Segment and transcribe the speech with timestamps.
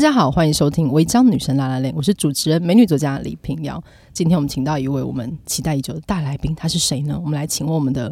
[0.00, 3.78] 大家好，欢迎收听《违章女神拉拉链》，我是主持人美女作家李平瑶。
[4.14, 7.20] 今天我们请到一位我们期待已久的大来宾，她是谁呢？
[7.22, 8.10] 我们来请问我们的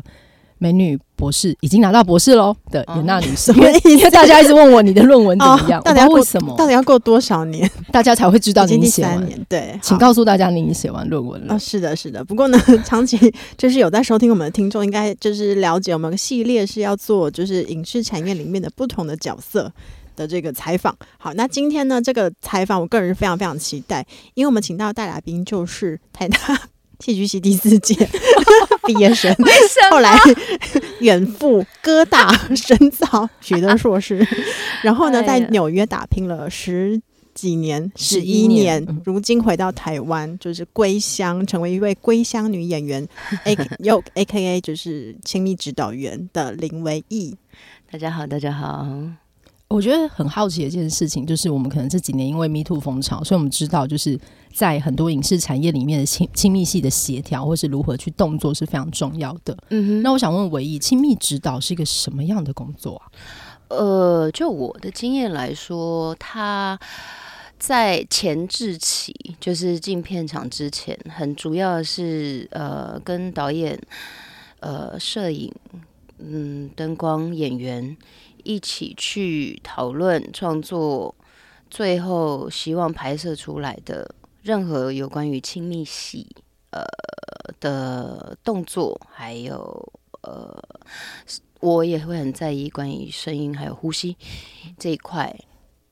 [0.59, 3.50] 美女博士，已经拿到博士喽的严娜女士。
[3.55, 6.55] 因为因为大家一直问我你的论文怎么样，到底要过什么？
[6.59, 9.27] 到底要过多少年，大家才会知道你写完？
[9.48, 11.55] 对，请告诉大家你已经写完论文了。
[11.55, 12.22] 哦，是的，是的。
[12.22, 13.16] 不过呢， 长期
[13.56, 19.72] 就是有在收听我们的听众，应该就是了解我们的系列是要做，就是影视产业里面的不同的角色。
[20.19, 26.38] 的这个采访，好，那今天呢，这个采访我个人是非常非常期待，因为我们请到的带来宾就是台大
[26.98, 27.94] 戏剧系第四届
[28.84, 29.33] 毕业生，
[29.92, 30.19] 后来
[30.98, 34.27] 远赴哥大深造，取得硕士，
[34.83, 37.00] 然后呢，在纽约打拼了十
[37.32, 43.06] 几年，十一年，如今回到台湾，就是归乡，成为一位归乡女演员
[43.44, 47.36] ，A 又 A K A 就是亲密指导员的林维义。
[47.92, 48.84] 大家好，大家好。
[49.69, 54.19] 我觉得很好奇的一件事情，就是我们可能这几年因为 Me Too 风潮，所以我们知道，就是
[54.50, 59.54] 在很多影视产业里面的亲亲密系的协调，或是如何去动作是非常重要的。
[59.69, 63.12] 嗯哼，那我想问唯一，亲密指导是一个什么样的工作啊？
[63.69, 66.81] 呃，就我的经验来说，他
[67.59, 73.78] 在前置期，就是进片场之前，很主要的是呃，跟导演、
[74.60, 75.53] 呃，摄影、
[76.16, 77.94] 嗯，灯光、演员。
[78.48, 81.14] 一起去讨论创作，
[81.69, 86.26] 最后希望拍摄出来的任何有关于亲密戏
[86.70, 86.82] 呃
[87.60, 89.92] 的动作，还有
[90.22, 90.64] 呃，
[91.60, 94.16] 我也会很在意关于声音还有呼吸
[94.78, 95.38] 这一块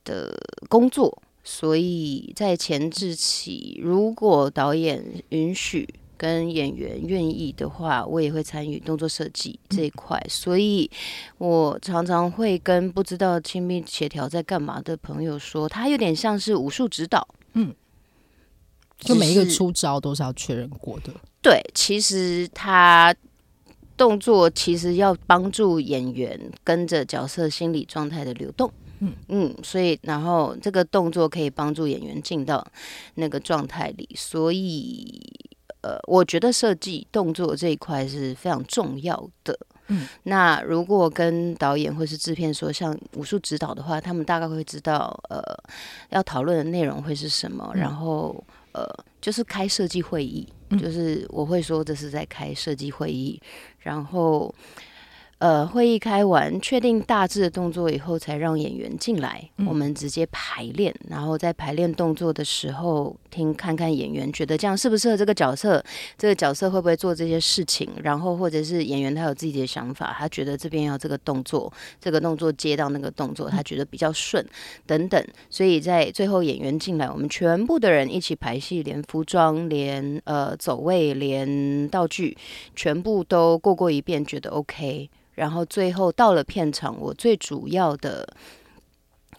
[0.03, 0.34] 的
[0.71, 5.87] 工作，所以在前置期，如果导演允许。
[6.16, 10.91] 跟演员愿意的话，我也会参与动作设计这一块，所以
[11.38, 17.75] 我常常会跟不知道亲密协调在干嘛的朋友说，他有点像是武术指导，嗯，
[18.99, 21.12] 就每一个出招都是要确认过的。
[21.43, 23.15] 对，其实他
[23.97, 32.66] 动作其实要帮助演员跟着角色心理状态的流动，嗯嗯，所以然后这个动作可以帮助演员进到
[33.15, 35.21] 那个状态里，所以。
[35.87, 39.57] 呃，我觉得设计动作这一块是非常重要的。
[39.87, 45.41] 嗯，那如果跟导演或是制片说像武术指导的话，他们大概会知道，呃，
[46.11, 47.71] 要讨论的内容会是什么。
[47.73, 48.85] 然后，呃，
[49.21, 53.41] 就是开设计会议，就是我会说这是在开设计会议，
[53.79, 54.53] 然后。
[55.39, 59.47] 呃，会议开完，确定大致的动作以后，才让演员进来。
[59.59, 65.85] 嗯、我们直接排练，然后在排练动作的时候，听看看演员觉得这样适不适合这个角色，
[66.17, 71.71] 这个角色会不会做这些事情，然后或者是演员他有自己的想法，他觉得这边要这个动作，
[72.01, 74.43] 这个动作接到那个动作，他觉得比较顺，
[74.87, 75.23] 等等。
[75.51, 82.35] 所以在最后演员进来，我们全部的人一起排戏，连服装、连呃走位、连道具，
[82.75, 85.11] 全部都过过一遍，觉得 OK。
[85.37, 88.29] 然后最后到了片场，我最主要的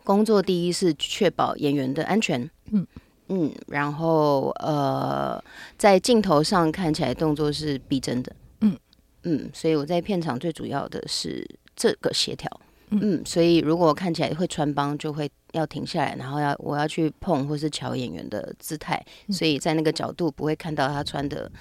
[0.05, 2.87] 工作第一是确保演员的安全，嗯
[3.27, 5.43] 嗯，然后呃，
[5.77, 8.77] 在镜头上看起来动作是逼真的，嗯
[9.23, 11.45] 嗯，所以我在片场最主要的是
[11.75, 12.49] 这个协调。
[12.91, 21.51] 嗯，所以如果看起来会穿帮，就会要停下来，然后要我要去碰或是瞧演员的姿态，所以在那个角度不会看到他穿的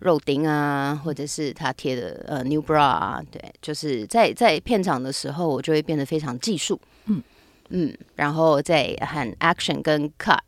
[0.00, 7.22] 肉钉啊，或者是他贴的呃 new bra 啊，对，就是在在片场的时候，我就会变得非常技术，嗯。
[7.70, 10.38] 嗯，然后在喊 action 跟 cut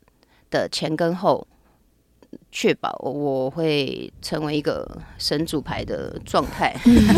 [0.49, 1.45] 的前跟后
[2.51, 6.75] 确保我会成为一个神主牌的状态，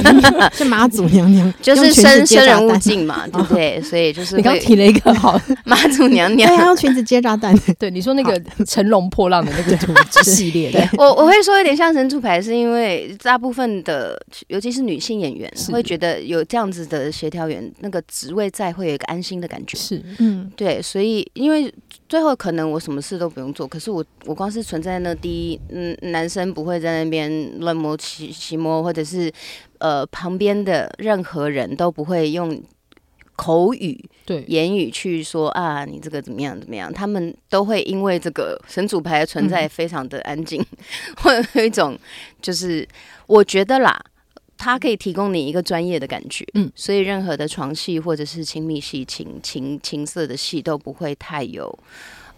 [0.52, 3.82] 是妈祖娘娘， 就是生生人勿近嘛，对不对？
[3.82, 5.40] 所以就是你刚提了一个好。
[5.64, 7.58] 妈祖娘娘，对，还用裙子接炸弹。
[7.80, 19.78] 对，你说那个乘龙破浪的那个图系列，对，我我会说有点像神主牌，是因为大部分的，尤其是女性演员，会觉得有这样子的协调员那个职位在，会有一个安心的感觉。
[19.78, 21.74] 是，嗯，对，所以因为
[22.10, 25.16] 最后可能我什么事都不用做，可是我我光是存在那。
[25.22, 29.32] 第一，嗯，男生不会在那边乱摸骑骑摸，或者是
[29.78, 32.62] 呃，旁边的任何人都不会用
[33.36, 36.92] 口语、对言语去说啊，你这个怎么样怎么样？
[36.94, 40.64] 他们都会因为这个神主牌的存在，非常的安静，
[41.24, 41.98] 会、嗯、有一种
[42.42, 42.88] 就是
[43.26, 44.00] 我觉得啦，
[44.58, 51.80] 他可以提供你一个专业的感觉，嗯，所以任何的床戏或者是亲密戏、情情情色的戏都不会太有，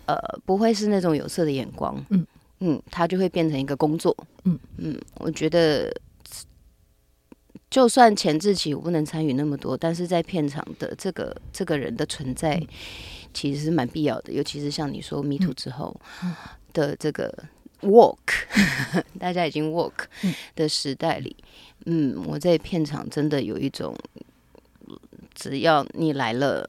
[0.06, 0.16] 呃，
[0.46, 2.26] 不会是那种有色的眼光，嗯。
[2.66, 4.16] 嗯，它就会变成一个工作。
[4.46, 5.94] 嗯嗯，我觉得，
[7.70, 12.66] 就算前置期我不能参与那么多，但是在片场的这个这个人的存在，
[13.34, 14.32] 其实是蛮必要的。
[14.32, 16.00] 尤其是像你说 “Me Too” 之后
[16.72, 17.34] 的这个
[17.82, 18.16] “work”，
[19.20, 20.06] 大家已经 “work”
[20.56, 21.36] 的时代里，
[21.86, 23.94] 嗯，我在片场真的有一种，
[25.36, 26.66] 只要你来了，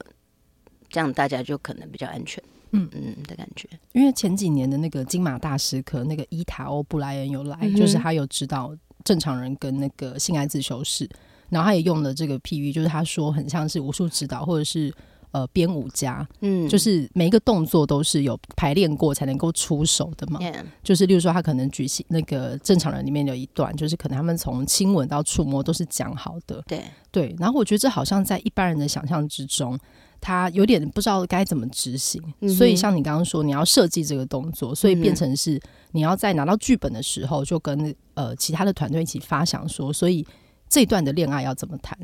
[0.89, 2.43] 这样大家就可能比较安全。
[2.75, 2.89] 嗯。
[2.93, 11.09] 嗯的感觉，因为前几年的那个金马大师课，那个伊塔欧布莱恩有来，嗯、就是他有指导正常人跟那个性爱自修室，
[11.49, 14.93] 然后他也用了这个譬喻，就是他说很像是武术指导或者是
[15.31, 26.83] 呃编舞家，嗯，就是每一个动作都是有排练过才能够出手的嘛，嗯、就是例如说他可能举行那个正常人里面有一段，就是可能他们从亲吻到触摸都是讲好的，对。
[27.11, 29.79] 对，然后我觉得这好像在一般人的想象之中。
[30.25, 35.61] 他有点不知道该怎么执行，嗯、所以像你刚刚说，你要设计这个动作，所以变成是
[35.93, 40.27] 你要在拿到剧本的时候，就跟呃其他的团队一起发想说，所以
[40.67, 41.99] 这一段的恋爱要怎么谈，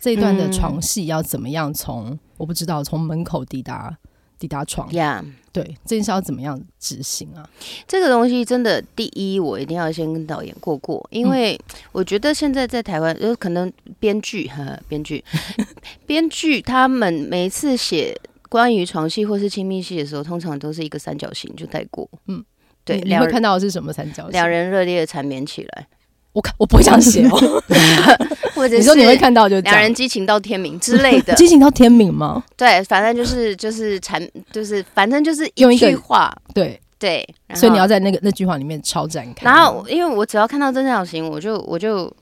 [0.00, 3.98] 这一段的床戏要怎么样从，从我不知道从门口抵达。
[4.38, 5.32] 抵达床呀，Yeah.
[5.52, 7.48] 对，这件事要怎么样执行啊？
[7.86, 11.58] 这个东西真的，第一我一定要先跟导演过过，因为
[11.92, 15.24] 我觉得现在在台湾，有可能编剧哈，编剧，
[16.06, 18.14] 编剧他们每次写
[18.50, 22.44] 关于床戏或是亲密戏的时候，通常都是一个三角形就带过，嗯，
[22.84, 24.32] 对，你会看到的是什么三角形？
[24.32, 25.88] 两人热烈的缠绵起来。
[26.36, 27.62] 我看我不会这样写哦，
[28.54, 32.44] 或者你说你会看到就两人激情到天明之类的， 激情到天明吗？
[32.58, 34.22] 对，反正就是就是产，
[34.52, 39.46] 就是反正就是用一句话，对对，所以你要在那个那句话里面超展开。
[39.46, 42.14] 然后，因为我只要看到三角形，我就我就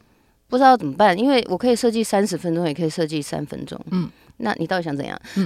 [0.48, 3.76] 不知道怎么办，因为我可以设计三十分钟，也可以设计三分钟。
[3.90, 5.20] 嗯，那你到底想怎样？
[5.34, 5.44] 嗯、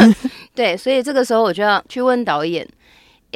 [0.56, 2.66] 对，所以这个时候我就要去问导演。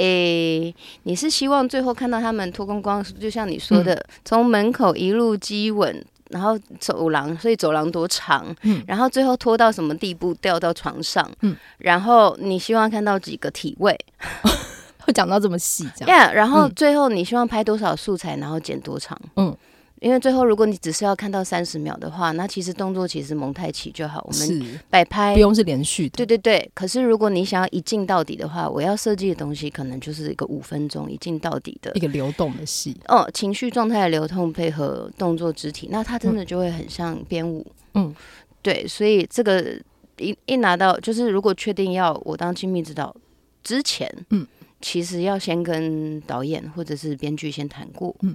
[0.01, 13.99] 诶、欸，你是希望最后看到他们脱光光，就像你说的，从、嗯、门口一路激吻，然后走廊，所以走廊多长，嗯，然后最后拖到什么地步，掉到床上，嗯，然后你希望看到几个体位，
[15.05, 19.57] 会讲到这么细，这样，yeah, 然后最后你希望拍多少素材，然后剪多长，嗯。
[20.01, 26.17] 因为最后，如果你只是要看到三十秒的话，那其实动作其实蒙太奇就好，我们摆拍不用是连续的。
[26.17, 26.71] 对对对。
[26.73, 32.97] 可是如果你想要一镜到底的话，我要设计的东西可能就是一个五分钟一镜到底的一个流动的戏。
[33.09, 37.67] 哦，情绪状态的流动配合动作肢体，那它真的就会很像编舞。
[37.93, 38.15] 嗯，
[38.63, 38.89] 对。
[38.89, 39.79] 所以这个
[40.17, 43.15] 一一拿到，就是如果确定要我当亲密指导
[43.63, 44.47] 之前，嗯，
[44.81, 48.17] 其实要先跟导演或者是编剧先谈过。
[48.23, 48.35] 嗯。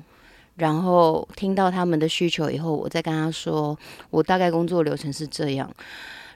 [0.56, 3.78] 然后听到他们的需求以后，我再跟他说，
[4.10, 5.70] 我大概工作流程是这样。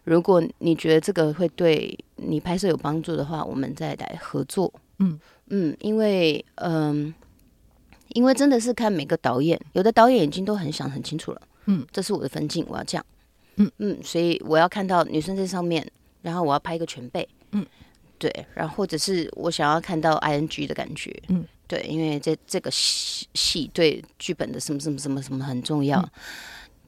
[0.04, 4.72] 如果你觉得这个会对你拍摄有帮助的话，我们再来合作。
[4.98, 7.14] 嗯嗯，因为嗯，
[8.10, 11.42] 因为真的是看每个导演，有的导演已经都很想很清楚了。
[11.66, 13.06] 嗯，这是我的分镜，我要这样。
[13.58, 15.86] 嗯嗯，所以我要看到女生在上面，
[16.22, 17.28] 然后我要拍一个全背。
[17.52, 17.66] 嗯，
[18.20, 21.12] 对，然后或者是我想要看到 ing 的感觉。
[21.30, 21.44] 嗯。
[21.70, 26.10] 对，因为这这个戏戏对剧本的什么什么什么什么很重要，嗯、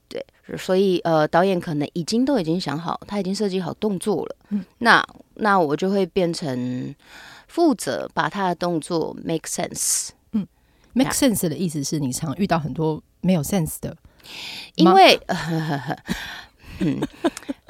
[0.10, 0.26] 对，
[0.58, 6.96] 所以呃，导演可能已经都已经想好，他已经设计好动作了，嗯，那那我就会变成
[7.48, 10.48] 负责把他的动作 make sense，嗯
[10.94, 13.96] ，make sense 的意思是你常遇到很多没有 sense 的，
[14.74, 15.22] 因为。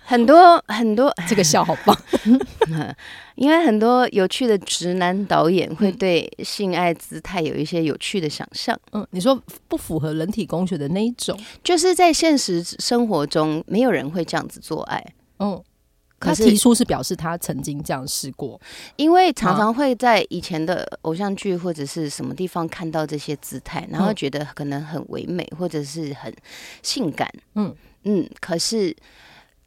[0.03, 1.97] 很多很多， 这个笑好棒，
[3.35, 8.77] 因为很多有趣的直男导演会对性爱姿态有一些有趣的想象。
[8.91, 15.03] 嗯，你说不符合人体工学的那一种，就是在现实生活中没有人会这样子做爱。
[15.39, 15.63] 嗯，
[16.19, 18.59] 他提出是表示他曾经这样试过，
[18.97, 26.33] 因为常常会在以前的偶像剧或者是什么地方看到这些姿态，然后觉得可能很唯美或者是很
[26.83, 27.31] 性感。
[27.55, 27.73] 嗯。
[28.03, 28.95] 嗯，可是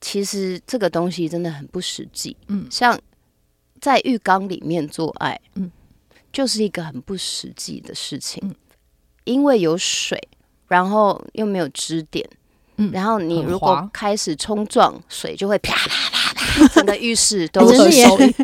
[0.01, 2.37] 其实这个东西真的很不实际。
[2.49, 2.99] 嗯，像
[3.81, 5.71] 在浴缸里面做爱，嗯，
[6.33, 8.55] 就是一个很不实际的事情，嗯，
[9.25, 10.21] 因为有水，
[10.69, 12.29] 然后又没有支点。
[12.77, 18.35] 嗯，然后你如果开始冲撞，水就会啪啪啪啪， 整个浴室都是水。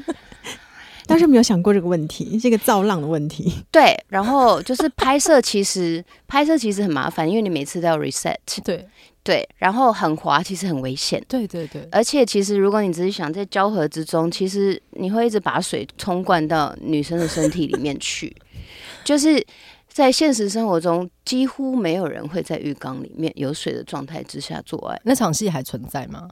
[1.11, 3.53] 但是没有想过这个问题，这个造浪的问题。
[3.71, 8.37] 对，然后就是拍摄，其实 拍摄其实很麻烦，因为你每次都要 reset。
[8.65, 8.89] 对
[9.23, 11.23] 对，然后很滑，其实很危险。
[11.29, 18.35] 对对对，而且其实如果你只是想在胶合之中，其实你会一直把水冲灌到女生的身体里面去，
[19.05, 19.45] 就是。
[19.93, 24.99] 在现实生活中，几乎没有人会在浴缸里面有水的状态之下做爱。
[25.03, 26.29] 那场戏还存在吗？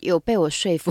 [0.00, 0.90] 有被我说服，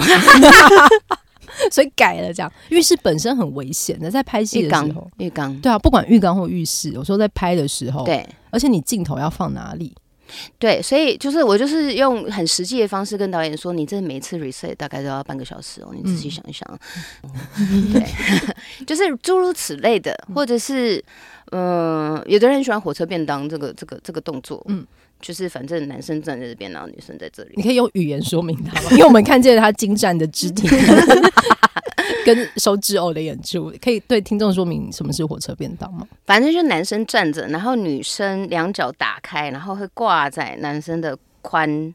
[1.72, 2.52] 所以改了这样。
[2.70, 9.94] 浴室本身很危险的，在拍戏的时候，浴缸对啊，不管浴缸或浴室，有时候在拍的时候，对，而且你镜头要放哪里？
[10.58, 16.68] 对，所以就是我就是用很实际的方式跟导演说，你这每次 reset 大概都要半个小时哦，你仔细想一想，
[17.60, 18.04] 嗯、对，
[18.86, 21.04] 就是诸如此类的，或者是
[21.52, 24.86] 嗯、呃，有的人很喜欢火车便当这个这个这个动作，嗯，
[25.22, 28.90] 就是反正男生站在这边，然后女生在这里，你可以用语言说明他吗？
[28.96, 30.68] 因为我们看见他精湛的肢体。
[32.26, 36.08] 跟手指偶的演出，可以对听众说明什么是火车便当吗？
[36.26, 41.94] 反正就是男生站着，然后女生两脚打开，然后会挂在男生的宽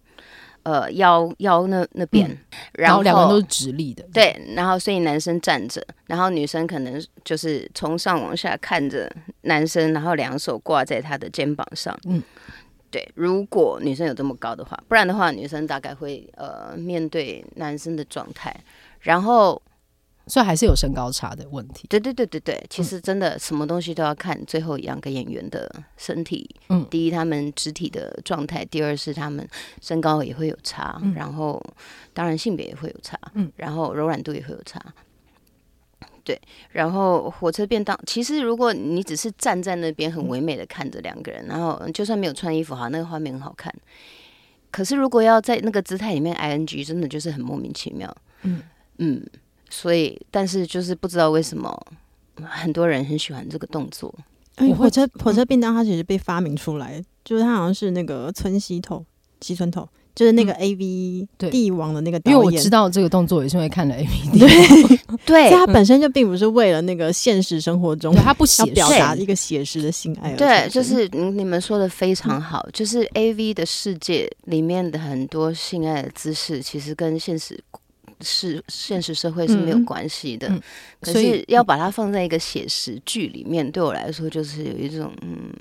[0.62, 2.38] 呃腰腰那那边，嗯，
[2.74, 4.04] 然后两个人都是直立的。
[4.12, 9.10] 对，然后所以男生站着，然后女生可能就是从上往下看着
[9.42, 11.98] 男生，然后两手挂在他的肩膀上。
[12.04, 12.22] 嗯，
[12.90, 18.54] 对，如果女生有这么高的话，不然的话，女生大概会呃面对男生的状态，
[19.00, 19.60] 然后。
[20.28, 21.86] 所以还是有身高差的问题。
[21.88, 26.48] 对对对对对，其实真的什么东西都要看最后两个演员的身体。
[26.68, 29.48] 嗯，第一他们肢体的状态，第二是他们
[29.80, 31.60] 身高也会有差，嗯、然后
[32.12, 34.80] 当然性别也会有差，嗯，然后柔软度也会有差。
[36.22, 36.38] 对，
[36.72, 43.74] 然后火车便当，其实如果你只是站在那边很唯美的看着两个人，然后就算没有穿衣服，哈，那个画面很好看。
[44.70, 48.14] 可是如果要在那个姿态里面 ing，真的就是很莫名其妙。
[48.42, 48.62] 嗯
[48.98, 49.26] 嗯。
[49.70, 51.86] 所以，但是就是不知道为什么
[52.36, 54.14] 很多人很喜欢这个动作。
[54.56, 59.04] 哎，火车火车便当它其实被发明出来，就是它好像是那个村西透
[59.40, 62.36] 西村透，就是那个 A V 帝王的那个导演。
[62.36, 70.34] 因为我知道这个动作也是因为看了 A V 对 对，他本身就并不是为了那个现实生活中，他不写表达一个写实的性爱。
[70.34, 77.62] 对，就是你们说的非常好，就是 A V 的世界里面的很多性爱的姿势，其实跟现实。
[78.20, 80.62] 是现实社会是没有关系的，嗯嗯，
[81.00, 85.52] 可是要把它放在一个写实剧里面，对我来说就是有一种嗯，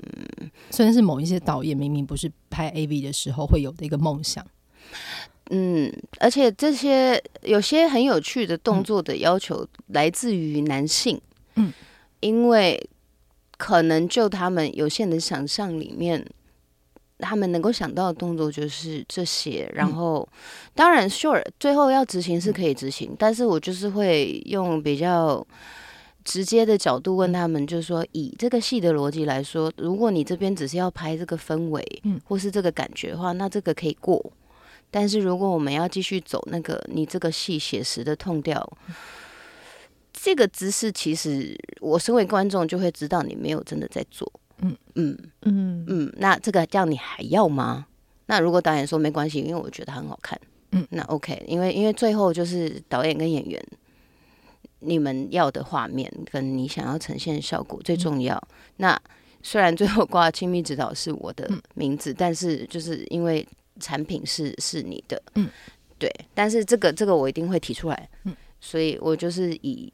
[0.72, 4.46] 虽然是某一些导演明明不是拍 AV 的时候会有的一个梦想，
[5.50, 11.20] 嗯，而且这些有些很有趣的动作的要求来自于男性，
[11.56, 11.72] 嗯，
[12.20, 12.90] 因为
[13.58, 16.26] 可能就他们有限的想象里面。
[17.20, 20.40] 他们能够想到的动作就是这些，然后、嗯、
[20.76, 25.46] 当然，sure，最后要执行是可以执行，嗯、但是我就是会用比较
[26.24, 34.24] 直接的角度问他们，就是说，以这个戏的逻辑来说，如果你这边只是要拍这个氛围，嗯，或是这个感觉的话，那这个可以过。
[34.92, 38.96] 但是如果我们要继续走那个你这个戏写实的痛调，嗯、
[40.14, 44.32] 这个姿势其实我身为观众就会知道你没有真的在做。
[44.60, 45.18] 嗯嗯。
[45.44, 45.86] 嗯。
[45.88, 47.88] 嗯，那这个这样你还要吗？
[48.30, 50.38] 那如果导演说没关系，因为我觉得很好看，
[50.72, 53.66] 嗯，那 OK，因为因为最后就是导演跟演员
[54.80, 58.36] 你们要的画面跟你想要呈现的效果最重要。
[58.36, 59.02] 嗯、那
[59.42, 63.48] 虽然最后挂亲密指导是我的名字，嗯、但是就是因为
[63.80, 65.48] 产品是是你的，嗯，
[65.98, 69.90] 对，但是这个这个我一定会提出来，嗯，所以我就是以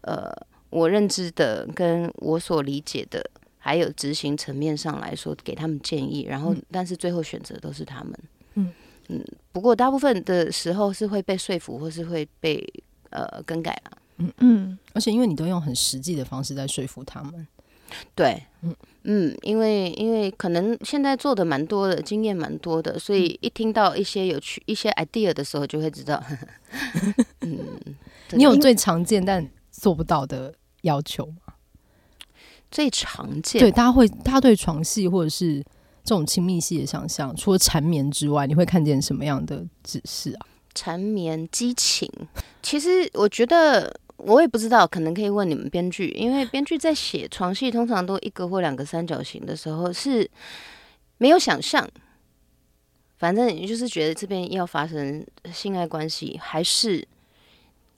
[0.00, 0.32] 呃
[0.70, 3.22] 我认知的跟我所理解的。
[3.62, 8.18] 还有执行层面上来说，给他们建议，然后但是最后选择都是他们。
[8.54, 8.72] 嗯
[9.08, 12.66] 嗯，不过大部分的时候是会被说服，或是会被
[13.10, 13.98] 呃更改了。
[14.16, 17.46] 嗯嗯，而且因为你都用很实际的方式在说服他们。
[18.14, 26.22] 对，嗯嗯，因为因为可能现在做的蛮多的，经验蛮多的，所以一听到一些有趣一些 idea 的时候，就会知道。
[27.42, 27.58] 嗯，
[28.32, 31.49] 你有最常见但做不到的要求吗？
[32.70, 35.62] 最常见对，大家会，大家对床戏或者是
[36.04, 40.46] 这种亲密戏的想象，除了缠绵之外，你会看见什么样的指示啊？
[40.74, 42.08] 缠绵激情，
[42.62, 50.30] 其实我觉得我也不知道，可能可以问你们编剧，因为编剧在写床戏通常都一个或两个三角形的时候是
[51.18, 51.88] 没有想象，
[53.18, 57.06] 反正你就是觉得这边要发生性爱关系，还是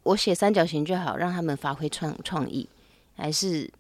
[0.04, 2.66] 我写三角形就好，让他们发挥创创意，
[3.14, 3.70] 还是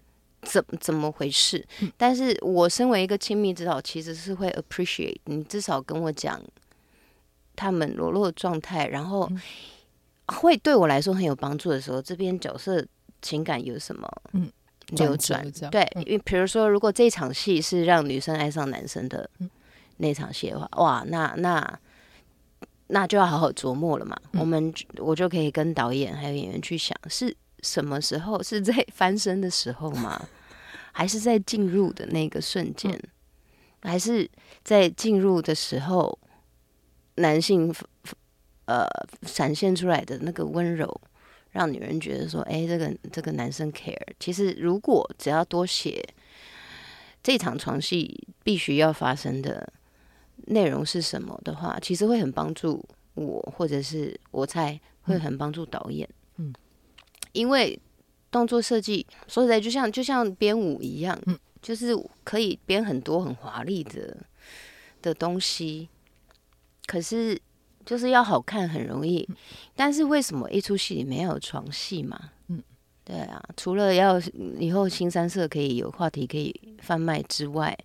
[0.42, 1.66] 怎怎么回事？
[1.96, 6.40] 但是我身为一个亲密指导，其实是会 appreciate 你至少跟我讲。
[7.54, 9.30] 他们裸露的状态，然后
[10.26, 12.82] 会对我来说很有帮助的时候，这边角色
[13.20, 14.10] 情感有什么
[14.88, 15.46] 流转？
[15.46, 19.28] 嗯、对，因为比如说，如果这场戏是让女生爱上男生的
[19.98, 21.78] 那场戏的话，哇，那那
[22.86, 24.16] 那就要好好琢磨了嘛。
[24.32, 28.42] 嗯、我们我就可以跟导演还有演员去想，是什么时候？
[28.42, 30.28] 是在 翻身的时候吗？
[30.92, 32.92] 还是在进入的那个瞬间？
[32.92, 34.30] 嗯、还是
[34.62, 36.18] 在进入的时候？
[37.16, 37.70] 男性
[38.64, 38.86] 呃
[39.26, 41.00] 闪现出来的那个温柔，
[41.50, 46.02] 让女人觉得说：“哎、欸，这个这个男生 care。”其实，如果只要多写
[47.22, 49.70] 这场床戏必须要发生的
[50.46, 56.08] 内容是什么的话，其实会很帮助我，或者是我猜会很帮助导演。
[56.08, 56.21] 嗯，
[57.32, 57.78] 因为
[58.30, 64.16] 动作设计说实在，就像就像编舞一样，嗯，就是可以编很多很华丽的
[65.00, 65.88] 的东西。
[66.86, 67.40] 可是
[67.86, 69.26] 就是要好看很容易，
[69.76, 72.30] 但是为什么一出戏里面要有床戏嘛？
[72.48, 72.62] 嗯，
[73.04, 74.20] 对啊，除了要
[74.58, 77.76] 以后新三色可以有话题可以贩卖之外，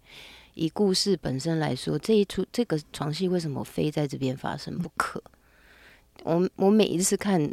[0.55, 5.21] 以故事本身来说，这一出这个床戏为什么非在这边发生不可？
[6.23, 7.49] 我我每一次看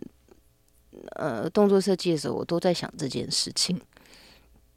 [1.17, 3.81] 呃动作设计的时候，我都在想这件事情。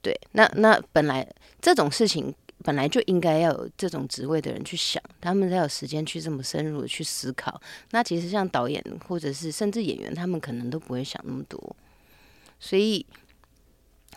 [0.02, 1.28] 对，那那本来
[1.62, 2.34] 这种事情。
[2.64, 7.62] 本来就应该要有这种职位的人去想，他们才有时间去这么深入的去思考。
[7.92, 11.76] 那其实像导演或者是甚至演员，他们可能都不会想那么多。
[12.60, 13.06] 所以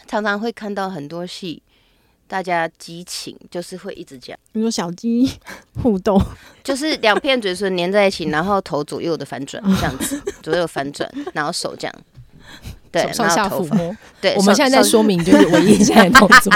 [0.07, 1.63] 常常会看到很多戏，
[2.31, 5.29] 大家激情就是会一直讲，比如说小鸡
[5.83, 6.17] 互动，
[6.63, 11.95] 就是两片嘴唇粘在一起，然后头左右的反转 这样子，左右翻转，然后手这样。
[12.93, 13.97] 对，上下抚摸。
[14.21, 16.53] 对， 我们现在在说明就是唯一现在的动作。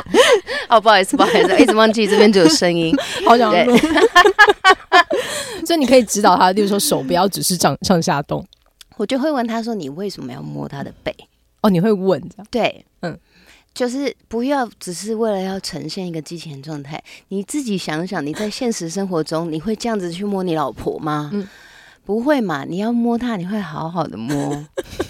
[0.69, 2.97] 哦，不好意思，不好意思，一直忘记这边只有声音，
[3.27, 3.77] 好想录。
[5.67, 8.47] 所以你可以指导他，例如说手不要只是上上下动。
[8.97, 11.13] 我就会问他说：“你为什么要摸他的背？”
[11.63, 12.47] 哦，你会问这样？
[12.49, 13.19] 对，嗯，
[13.75, 17.03] 就是不要只是为了要呈现一个激情状态。
[17.29, 21.31] 你自己想想，你在现实生活中，你会这样子去摸你老婆吗？
[21.33, 21.49] 嗯。
[22.07, 22.67] 不会嘛？
[22.67, 24.35] 你要摸她，你会好好的摸，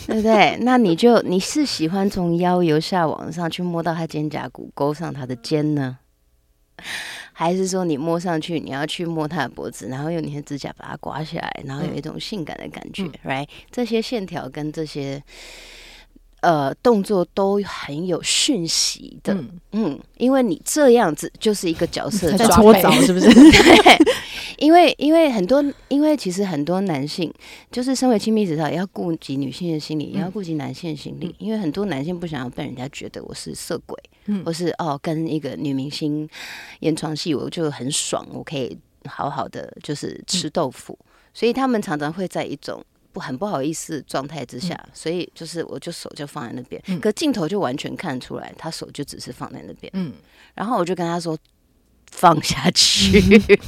[0.07, 0.57] 对 不对？
[0.61, 5.99] 那你就你是喜欢从腰由下往上去摸到她肩胛骨，勾上她的肩呢，
[7.33, 13.49] 还是说你摸上去，你要去摸她的脖子，然后用你的指甲把它刮下来，然后有一种性感的感觉，嗯，right？
[13.73, 15.21] 这些线条跟这些。
[16.45, 23.27] 呃，动作都很有讯息的，嗯，嗯，因为你这样子就是一个角色 在搓澡，是不是？
[23.33, 23.99] 对，
[24.59, 27.33] 因为因为很多，因为其实很多男性
[27.73, 36.29] 就是身为亲密指导，也要顾及女性的心理，也要顾及男性的心理，嗯，因为很多男性不想要被人家觉得我是色鬼，嗯，或是哦跟一个女明星
[36.81, 38.77] 演床戏，我就很爽，我可以
[39.07, 42.85] 好好的就是吃豆腐，嗯，所以他们常常会在一种。
[43.15, 49.89] 不很不好意思状态之下，嗯、所以就是我就手就放在那边，嗯、可镜头就完全看出来，他手就只是放在那边。
[49.95, 50.13] 嗯，
[50.55, 51.39] 然后我就跟他说
[52.11, 53.59] 放下去， 嗯、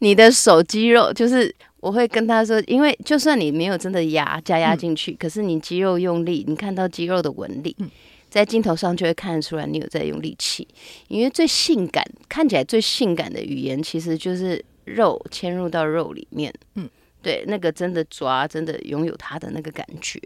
[0.00, 7.90] 你的手肌肉就是我会跟他说，因为就算你没有真的压加压进去，嗯、可是你肌肉用力，你看到肌肉的纹理，嗯、
[8.28, 10.68] 在镜头上就会看得出来你有在用力气。
[11.08, 16.52] 因为最性感看起来最性感的语言，其实就是肉嵌入到肉里面。
[16.74, 16.86] 嗯。
[17.24, 20.20] 对，那个真的抓，真的拥有他的那个感觉。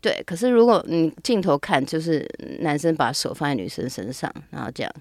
[0.00, 2.24] 对，可是如果你镜头看，就是
[2.60, 4.92] 男生把手放在女生身上，然后这样，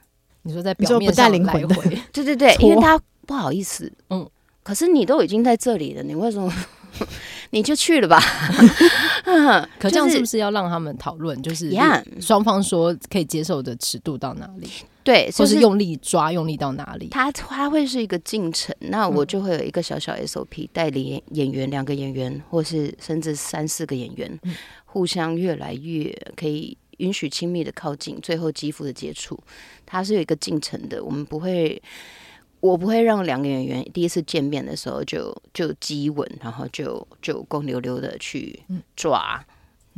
[0.42, 4.28] 你说在表面上来回， 对对对，因为他不好意思，嗯，
[4.64, 6.52] 可是你都已经在这里了，你为什么
[7.52, 8.20] 你就去了吧？
[9.78, 11.40] 可这样是不是要让他们讨论？
[11.44, 11.72] 就是
[12.20, 14.68] 双方说可以接受的尺度到哪里？
[15.08, 17.08] 对，或是用力抓，用力到哪里？
[17.08, 24.38] 它它会是一个进程，那我就会有一个小小 SOP，带领演员两个演员，或是甚至三四个演员，
[24.84, 29.42] 互相越来越可以允许亲密的靠近，最后肌肤的接触，
[29.86, 31.02] 它是有一个进程的。
[31.02, 31.82] 我们不会，
[32.60, 38.62] 我不会让两个演员第一次见面的时候就就激吻，然后就就光溜溜的去
[38.94, 39.42] 抓，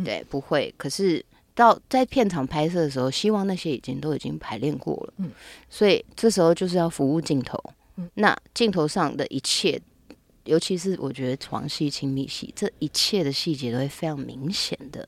[0.05, 0.71] 对，不会。
[0.77, 1.25] 可是。
[1.55, 5.31] 到在片场拍摄的时候，希望那些已经都已经排练过了，嗯，
[5.69, 7.61] 所以这时候就是要服务镜头，
[7.97, 9.81] 嗯，那镜头上的一切
[10.45, 15.07] 尤其是我觉得床戏、亲密戏，这一切的细节都会非常明显的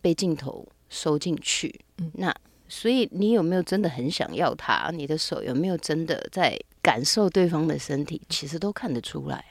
[0.00, 1.80] 被镜头收进去。
[1.98, 2.34] 嗯、那
[2.68, 4.90] 所以你有没有真的很想要他？
[4.92, 8.20] 你的手有没有真的在感受对方的身体？
[8.28, 9.42] 其实都看得出来。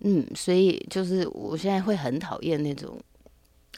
[0.00, 3.00] 嗯，所以就是我现在会很讨厌那种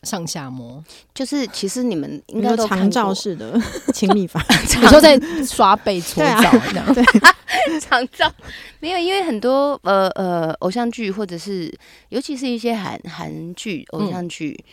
[0.05, 0.83] 上下摸，
[1.15, 3.59] 就是其实你们应该都长照式的
[3.95, 4.45] 亲密法，
[4.81, 7.03] 你说在刷背搓澡这样， 对，
[7.81, 8.31] 长照？
[8.81, 11.73] 没有，因为很多呃呃偶像剧或者是
[12.11, 14.65] 尤其是一些韩韩剧偶像剧，嗯、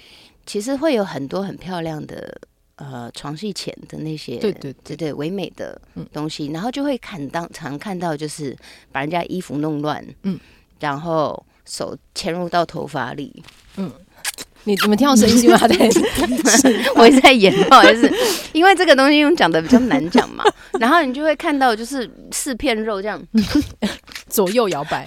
[0.46, 2.39] 其实会有很多很漂亮的
[2.76, 4.96] 呃床戏前的那些对对对。
[4.96, 5.80] 对唯美的
[6.12, 8.56] 东西，嗯、然后就会看当常看到就是
[8.91, 10.39] 把人家衣服弄乱，嗯。
[10.80, 13.44] 然后手潜入到头发里，
[13.78, 13.91] 嗯，
[14.63, 15.58] 你你们听到声音吗？
[15.67, 15.89] 对，
[16.95, 18.12] 我一直在演，不好意思，
[18.54, 20.43] 因为这个东西用讲的比较难讲嘛。
[20.80, 23.21] 然后你就会看到，就是四片肉这样。
[24.30, 25.06] 左右摇摆，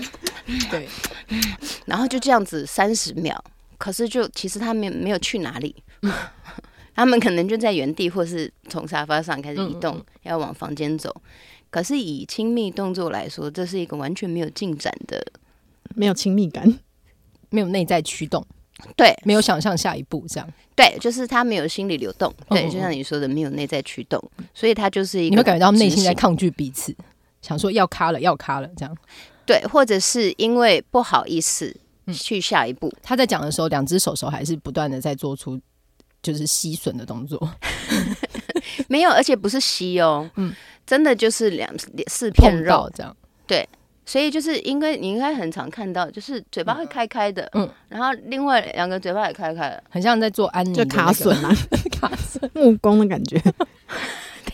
[0.70, 0.88] 对，
[1.86, 3.38] 然后就这样子三十秒，
[3.78, 5.74] 可是就其实他们没有去哪里，
[6.94, 11.14] 他们可能就在原地，或是从沙发上开始移动，要往房间走。
[11.70, 15.24] 可是以亲密动作来说，这是一个完全没有进展的。
[15.96, 16.78] 没有亲密感，
[17.50, 18.44] 没有内在驱动，
[18.96, 26.94] 对，没有想象下一步，这样，对，就是他没有心理流动，对，就像你说的，没有内在驱动，所以他就是一个，你会感觉到内心在抗拒彼此，
[27.40, 28.96] 想说要卡了，要卡了，这样，
[29.46, 31.74] 对，或者是因为不好意思
[32.12, 35.58] 去下一步，他在讲的时候，两只手手还是不断的在做出
[36.20, 37.48] 就是吸吮的动作，
[38.88, 40.52] 没有，而且不是吸哦，嗯，
[40.84, 41.72] 真的就是两
[42.08, 42.90] 四片肉。
[42.94, 43.68] 这样，对。
[44.06, 51.54] 所以就是应该你应该很常看到，就是嘴巴会开开的，嗯，然后另外两个嘴巴也开开了，很像在做安妮，就卡榫啊，
[51.90, 53.40] 卡榫木工的感觉。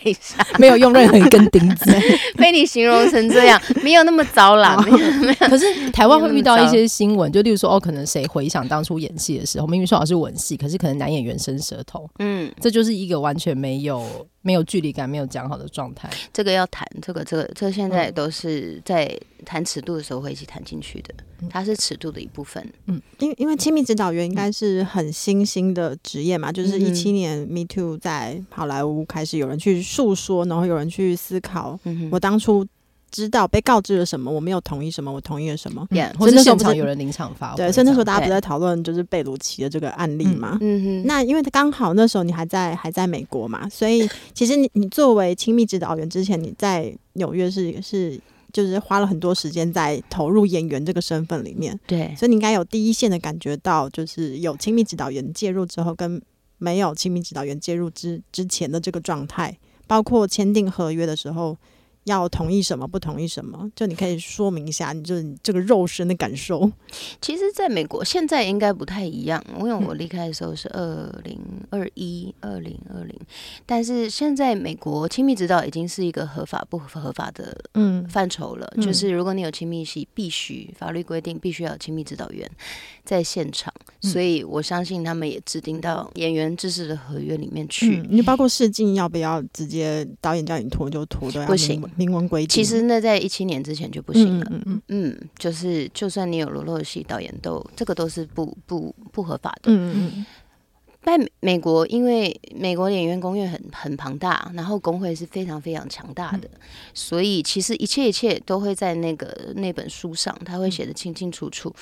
[0.03, 1.91] 等一下，没有用任何一根钉子，
[2.35, 4.75] 被你形容成这样，没有那么糟啦。
[4.83, 5.47] 没有，没有。
[5.47, 14.03] 可是台湾会遇到一些新闻，就例如说，哦，可能谁回想当初演戏的时候，明明说好是吻戏，可是可能男演员伸舌头，嗯，这就是一个完全没有。
[14.41, 22.65] 没有距离感，没有讲好的状态，这个要谈，这个这个这个现在都是在谈尺度的时候会一起谈进去的，嗯、它是尺度的一部分。
[22.87, 32.65] 嗯，因为因为亲密指导员应该是很新兴的职业嘛，嗯、就是一七年 Me Too 在好莱坞开始有人去诉说，然后有人去思考，嗯、我当初。
[33.11, 35.85] 知道被告知了什么，我没有同意什么，我同意了什么。
[35.91, 40.57] Yeah, 或者现场有人临场发对，所以那时候大家不在讨论就是贝鲁奇的这个案例嘛。
[40.61, 41.03] 嗯哼。
[41.05, 48.17] 那因为他刚好那时候你还在还在美国嘛，所以其实你你作为亲密指导员之前，你在纽约是是
[48.53, 51.77] 就是花了很多时间在投入演员这个身份里面。
[51.85, 52.15] 对。
[52.17, 56.21] 所以你应该有第一线的感觉到，就是有亲密指导员介入之后，跟
[56.57, 61.57] 没有亲密指导员介入之之前的这个状态，包括签订合约的时候。
[62.05, 66.71] 要同意什么，不同意什么，就你可以说明一下，你就你这个肉身的感受。
[67.21, 73.15] 其实，在美国现在应该不太一样，因为我离开的时候是二零二一、二零二零，
[73.65, 78.67] 但是现在美国亲密指导已经是一个合法不合法的嗯范畴了。
[78.75, 82.49] 嗯、就是如果你有亲密戏，必须法律规定必须要有亲密指导员
[83.03, 87.97] 在现场，嗯、所以我相信他们也制定到演员制式的合约里面去。
[88.09, 91.81] 你、嗯、包括试镜要不要直接导演叫你脱就脱都要不行。
[91.95, 94.45] 明文规定，其实那在一七年之前就不行了。
[94.51, 99.71] 嗯嗯嗯，就是就算你有裸露戏，导演都这个都是不不不合法的。
[99.71, 100.25] 嗯嗯，
[101.03, 106.59] 在美国，因为美国演员工业很很庞大，然后工会是非常非常强大的，嗯、
[106.93, 111.69] 所以其实一切一切都会在那个那本书上，他会写的清清楚楚。
[111.69, 111.75] 嗯、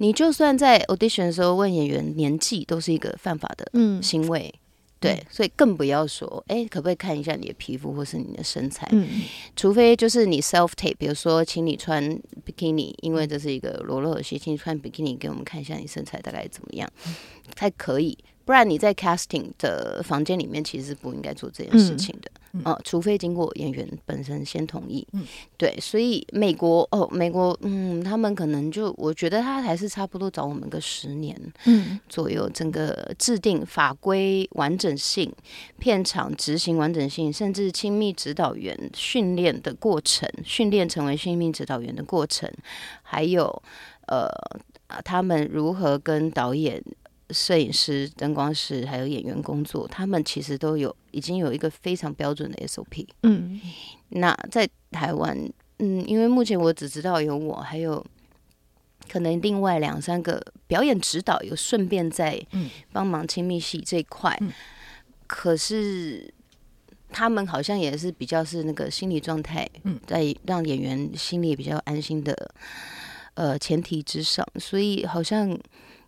[0.00, 3.70] 你就算在 audition 的时候问演员年纪，都是一个犯法的
[4.02, 4.52] 行为。
[4.54, 4.60] 嗯
[5.00, 8.86] 对，所以更不要说，哎，可不可以看一下你的皮肤或是你的身材？
[8.92, 9.22] 嗯，
[9.56, 12.04] 除非就是你 self tape，比如说，请你穿
[12.44, 16.86] bikini，，因为这是一个裸露的戏，请你穿 bikini 给我们看一下你身材大概怎么样，
[17.56, 18.18] 才可以。
[18.44, 25.06] 不然你在 casting 的房间里面其实不应该做这件事情的，嗯，呃，除非经过演员本身先同意。
[25.12, 25.24] 嗯，
[25.56, 35.32] 对，所以美国哦，美国，嗯，他们可能就我觉得他还是差不多找我们个十年，嗯，左右，整个制定法规完整性、
[35.78, 42.50] 片场执行完整性，甚至亲密指导员训练的过程，训练成为亲密指导员的过程，
[43.02, 43.62] 还有
[44.06, 44.28] 呃，
[45.04, 46.82] 他们如何跟导演。
[47.32, 53.06] 摄影师、灯光师还有演员工作，他们其实都有已经有一个非常标准的 SOP。
[53.22, 53.60] 嗯，
[54.08, 55.36] 那在台湾，
[55.78, 58.04] 嗯，因为目前我只知道有我，还有
[59.08, 62.40] 可能另外两三个表演指导有顺便在
[62.92, 64.36] 帮忙亲密戏这一块。
[64.40, 64.52] 嗯，
[65.26, 66.32] 可是
[67.10, 69.68] 他们好像也是比较是那个心理状态，
[70.06, 72.54] 在让演员心里比较安心的。
[73.34, 75.56] 呃前提之上，所以好像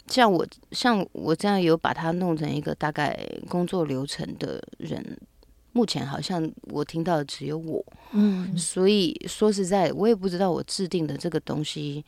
[0.09, 5.19] 像我像我这样有把它弄成一个大概工作流程的人，
[5.73, 12.05] 目前好像我听到的只有我，嗯，所以说实在，我也不知道我制定的这个东西，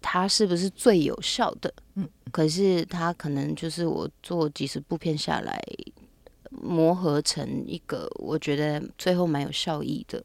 [0.00, 5.62] 它是不是最有效的，嗯，可是它可能就是我做几十部片下来。
[6.60, 10.22] 磨合成一个我觉得最后蛮有效益的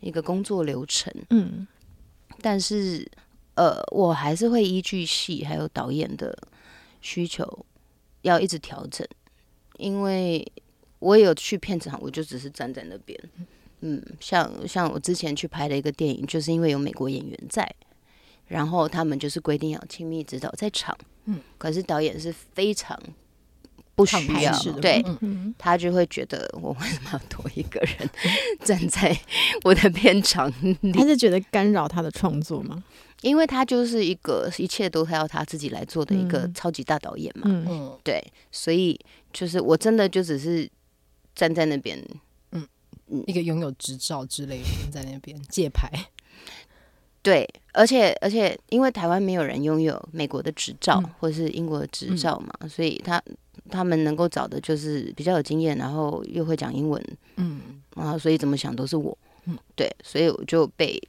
[0.00, 1.64] 一个工作流程，嗯，
[2.40, 3.08] 但是
[3.54, 6.36] 呃，我还是会依据戏还有导演的
[7.00, 7.66] 需求
[8.22, 9.06] 要一直调整，
[9.78, 10.46] 因为
[10.98, 13.18] 我也有去片场，我就只是站在那边，
[13.80, 17.68] 嗯，像像我之前去拍的一个电影，就是因为有美国演员在，
[18.46, 22.98] 然后他们就是规定要亲密指导在场，嗯，可是导演是非常。
[23.94, 28.10] 不需要，对，嗯、他就会觉得我为什么要多一个人
[28.64, 29.14] 站在
[29.64, 30.92] 我的片场里？
[30.92, 32.82] 他是觉得干扰他的创作吗？
[33.22, 37.66] 因为他就是一个一切都他要他自己来做的一个超级大导演嘛，嗯。
[37.68, 38.98] 嗯、对，所以
[39.32, 40.68] 就是我真的就只是
[41.34, 41.98] 站在那边，
[42.50, 42.66] 嗯，
[43.26, 45.90] 一个拥有执照之类的在那边借牌。
[47.22, 53.22] 对，而且而且，因为台湾没有人拥有美国的执照、嗯、或是英国的执照嘛，嗯、所以他
[53.70, 57.00] 他们能够找的就是比较有经验，然后又会讲英文，
[57.36, 61.00] 嗯，然后所以怎么想都是我，嗯，对，所以我就被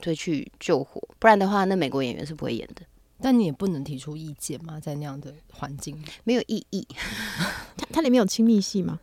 [0.00, 2.82] 推去救火，不然的话，那美国演员是不会演的。
[3.22, 6.86] 但你也不能提出意见嘛，在那样的环境没有意义。
[7.76, 8.98] 它它里面有亲密戏吗？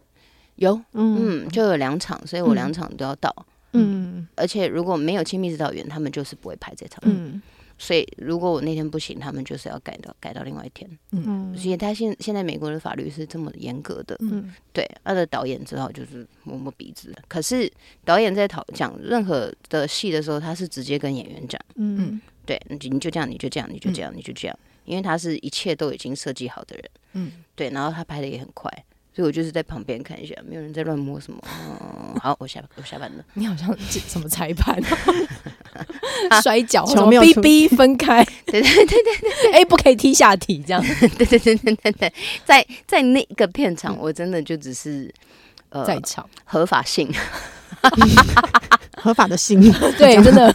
[0.56, 3.32] 有，嗯，嗯，就有两场，所以我两场都要到。
[3.74, 7.00] 嗯嗯，而且如果没有亲密指导员，他们就是不会拍这场。
[7.06, 7.40] 嗯，
[7.78, 10.90] 所以如果我那天不行，他们就是要改到改到另外一天。
[11.12, 14.16] 嗯，所以他现现在美国的法律是这么严格的。
[14.20, 17.14] 嗯，对，他的导演只好就是摸摸鼻子。
[17.28, 17.72] 可是
[18.04, 21.62] 导演在讨讲任何的戏的时候，他是直接跟演员讲。
[21.76, 26.86] 嗯，对，你就你就这样，你就这样，你就这样，你就这样，因为他是一切都已经设计好的人。
[27.14, 28.72] 嗯，对，然后他拍的也很快。
[29.18, 31.40] 所以我就是在旁边看一下，没有人在乱摸什么。
[31.44, 33.24] 嗯，好，我下我下班了。
[33.34, 34.80] 你好像什么裁判？
[36.44, 38.24] 摔跤，球没有逼逼分开。
[38.46, 40.80] 对对对对对，哎，不可以踢下体这样。
[41.18, 42.14] 对对对对对对，
[42.46, 45.12] 在在那个片场，我真的就只是
[45.70, 47.12] 呃在场合法性。
[49.00, 49.60] 合法的心，
[49.98, 50.52] 对，真的，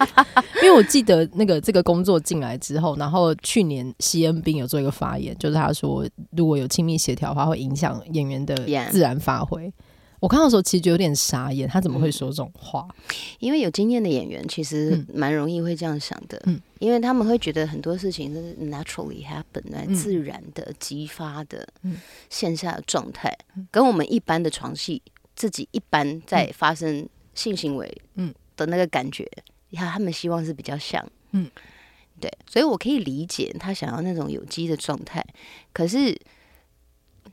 [0.62, 6.04] 因为我记得那个这个工作进来之后，然后去年西恩斌有做一个发言，就是他说
[6.36, 8.56] 如果有亲密协调的话，会影响演员的
[8.90, 9.66] 自然发挥。
[9.66, 9.72] Yeah.
[10.20, 12.86] 我看到的时候其实就有点傻眼，他怎么会说这种话？
[12.88, 21.66] 嗯、因为有经验的演员其实蛮容易会这样想的，嗯，因为他们会觉得很多事情是 naturally happen，来自然的激发的
[22.30, 25.02] 线下的状态，嗯、跟我们一般的床戏
[25.42, 27.08] 自己一般在发生。
[27.34, 28.34] 性行为，嗯。
[28.58, 29.26] 的那个感觉，
[29.72, 31.50] 他、嗯、他们希望是比较像，嗯，
[32.20, 35.24] 对，所以我可以理解他想要那种有机的状态，
[35.72, 36.14] 可是，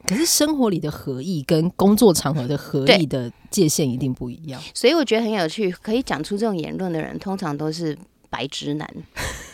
[0.07, 7.97] 可是生活里的合意跟工作场合的合意的界限一定不一样，所以我觉得很有趣，可以讲出这种言论的人，通常都是
[8.29, 8.89] 白直男，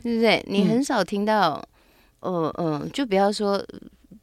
[0.00, 0.44] 对不对？
[0.48, 1.60] 你很少听到，
[2.20, 3.60] 嗯、呃、嗯、呃，就不要说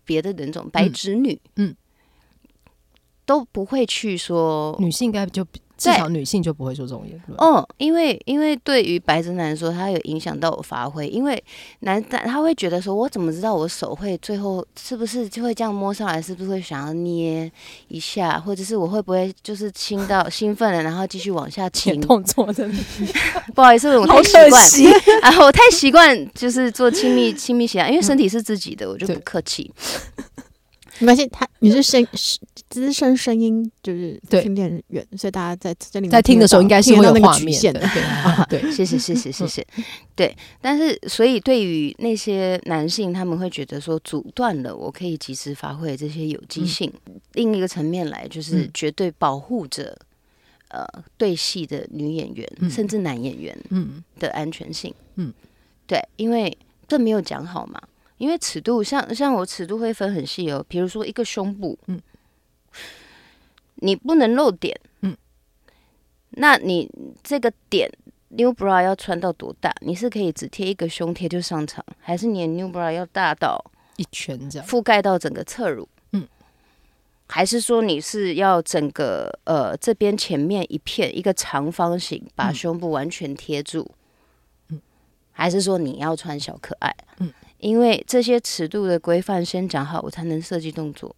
[0.09, 1.69] 别的人种，白直女，嗯。
[1.69, 1.75] 嗯
[3.29, 5.45] 都不会去说女性应该就
[5.79, 7.39] 至少女性就不会说这种言论。
[7.39, 11.41] 哦，因为因为对于白直男说，他有影响到我发挥，因为
[11.79, 17.51] 男的他会觉得说，我怎么知道我手会最后是不是就会这样摸上来，是不是会想要捏
[17.87, 22.69] 一下，或者是我会不会就是亲到 兴奋了，然后继续往下亲 动作的？
[23.55, 29.71] 不好意思，我太习惯啊， 我太习惯就是做亲密亲密起来，因为身体是自己的，我就不客气。
[30.99, 32.05] 没关系，他你是声
[32.69, 37.81] 资深声音就是训练员，所以大家在这里在听的时候应该是会有画面的。
[38.49, 39.65] 对，谢谢谢谢谢谢。
[40.15, 46.91] 对，但是所以对于那些男性，他们会觉得说阻断了我可以及时发挥这些有机性。
[47.33, 49.97] 另一个层面来，就是绝对保护着
[50.67, 50.85] 呃
[51.17, 54.93] 对戏的女演员甚至男演员嗯的安全性。
[55.15, 55.33] 嗯，
[55.87, 56.55] 对，因为
[56.87, 57.81] 这没有讲好嘛。
[58.19, 61.99] 因为尺度像像我尺度会分很细哦，比如说一个胸部，嗯，
[63.75, 65.15] 你不能露点，嗯，
[66.31, 66.91] 那你
[67.23, 67.89] 这个点
[68.27, 69.73] new bra 要穿到多大？
[69.79, 73.63] 你是可以只贴一个胸贴就上场，还是你的 new bra 要大到
[73.95, 75.87] 一圈这样覆盖到整个侧乳？
[76.11, 76.27] 嗯，
[77.27, 83.89] 还是说你是要整个呃这边前面一片一个长方形把胸部完全贴住？
[84.67, 84.81] 嗯，
[85.31, 86.93] 还是说你要穿小可爱？
[87.19, 87.33] 嗯。
[87.59, 91.15] 因为这些尺度的规范先讲好，我才能设计动作。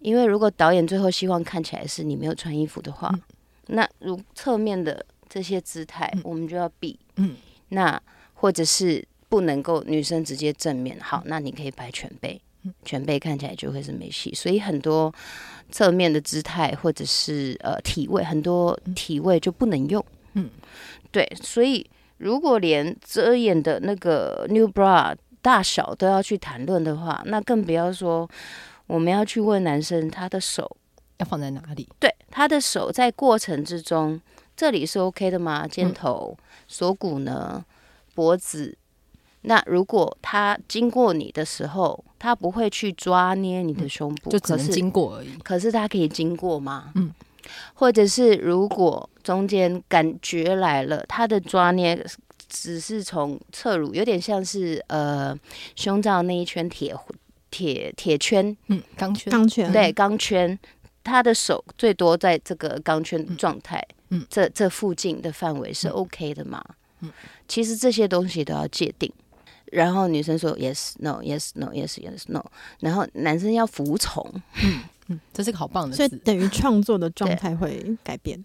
[0.00, 3.22] 因为如果导演最后希望看起来是你没有穿衣服的话，嗯、
[3.68, 6.98] 那如侧面的这些姿态，嗯、我们就要避。
[7.16, 7.36] 嗯，
[7.68, 8.00] 那
[8.34, 12.40] 或者是不能够女生直接正面，好，那你可以摆全背，
[12.84, 14.34] 全背看起来就会是没戏。
[14.34, 15.14] 所以很多
[15.70, 20.04] 侧面的姿态或者是呃体位，很多体位就不能用。
[20.34, 20.50] 嗯，
[21.12, 28.28] 对，所以如果连遮掩的那个 new bra 大小都要去谈论的话，那更不要说
[28.86, 30.76] 我们要去问男生他的手
[31.18, 31.88] 要放在哪里？
[31.98, 34.20] 对，他的手在过程之中，
[34.56, 35.66] 这里是 OK 的吗？
[35.66, 36.36] 肩头、
[36.68, 37.64] 锁骨呢？
[38.14, 38.76] 脖子？
[39.42, 45.36] 那如果他经过你的时候，他不会去抓捏你的胸部，就只能经过而已。
[45.42, 46.92] 可是他可以经过吗？
[46.94, 47.12] 嗯，
[47.74, 52.06] 或者是如果中间感觉来了，他的抓捏
[52.52, 55.34] 只是从侧乳，有点像是呃
[55.74, 56.94] 胸罩那一圈铁
[57.50, 60.58] 铁铁圈，嗯，钢圈，钢圈，对，钢圈，
[61.02, 66.62] 他的手最多在这个钢圈状态，嗯，这这附近的范围是 OK 的嘛？
[67.00, 67.10] 嗯，
[67.48, 69.10] 其实这些东西都要界定。
[69.72, 72.44] 然后女生说 yes no yes no yes yes no，
[72.80, 74.22] 然后男生要服从。
[74.62, 75.96] 嗯嗯，这是个好棒的。
[75.96, 78.44] 所以等于创作的状态会改变。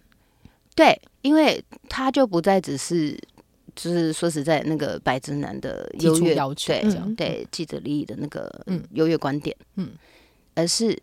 [0.74, 3.18] 对，因为他就不再只是，
[3.78, 9.92] 就是说实在那个白直男的优越要求，对、嗯、对记者利益的那个嗯优越观点，嗯，
[10.56, 11.02] 而是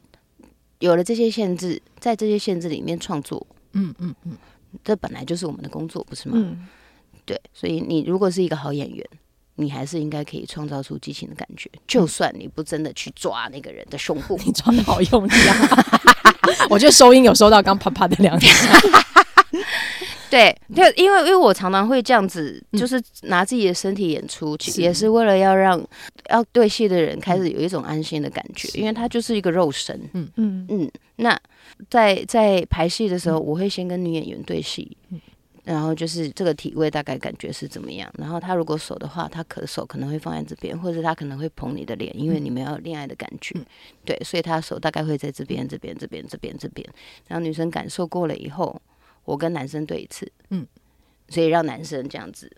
[0.81, 4.37] 有了这些限制，在这些限制里面创作，嗯嗯嗯，
[4.85, 6.35] 这本来就是我们的工作，不是吗？
[6.37, 6.69] 嗯，
[7.25, 9.09] 对，所以你如果是一个好演员。
[9.57, 16.67] 你还是应该可以创造出激情的感觉，就算你不真的去抓那个人的胸部， 你抓的好用力啊！
[16.69, 18.49] 我觉得收音有收到刚啪啪的两下。
[20.35, 25.81] 对，对因为因为我常常会这样子，就是拿自己的身体演出，其实也是为了要让
[26.31, 29.99] 要对戏的人开始有一种安心的感觉，因为他就是一个肉身。
[30.13, 31.39] 嗯嗯嗯，那
[31.89, 34.97] 在在排戏的时候，我会先跟女演员对戏。
[35.65, 38.13] 然后就是这个体位大概感觉是怎么样？
[38.19, 43.65] 然后他如果手的话，他可手可能会放在这边，或者他可能会捧你的脸，因为你们要有恋爱的感觉，嗯、
[44.05, 46.87] 对，所以他手大概会在这边、这边、这边、这边、这边。
[47.29, 48.79] 然后女生感受过了以后，
[49.25, 50.67] 我跟男生对一次，嗯，
[51.29, 52.51] 所以让男生这样子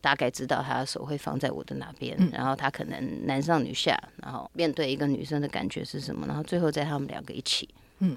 [0.00, 7.68] 大概知道他的手会放在我的哪边，嗯、然后他可能男上女下，然后面对一个女生的感觉是什么，然后最后在他们两个一起，
[8.00, 8.16] 嗯，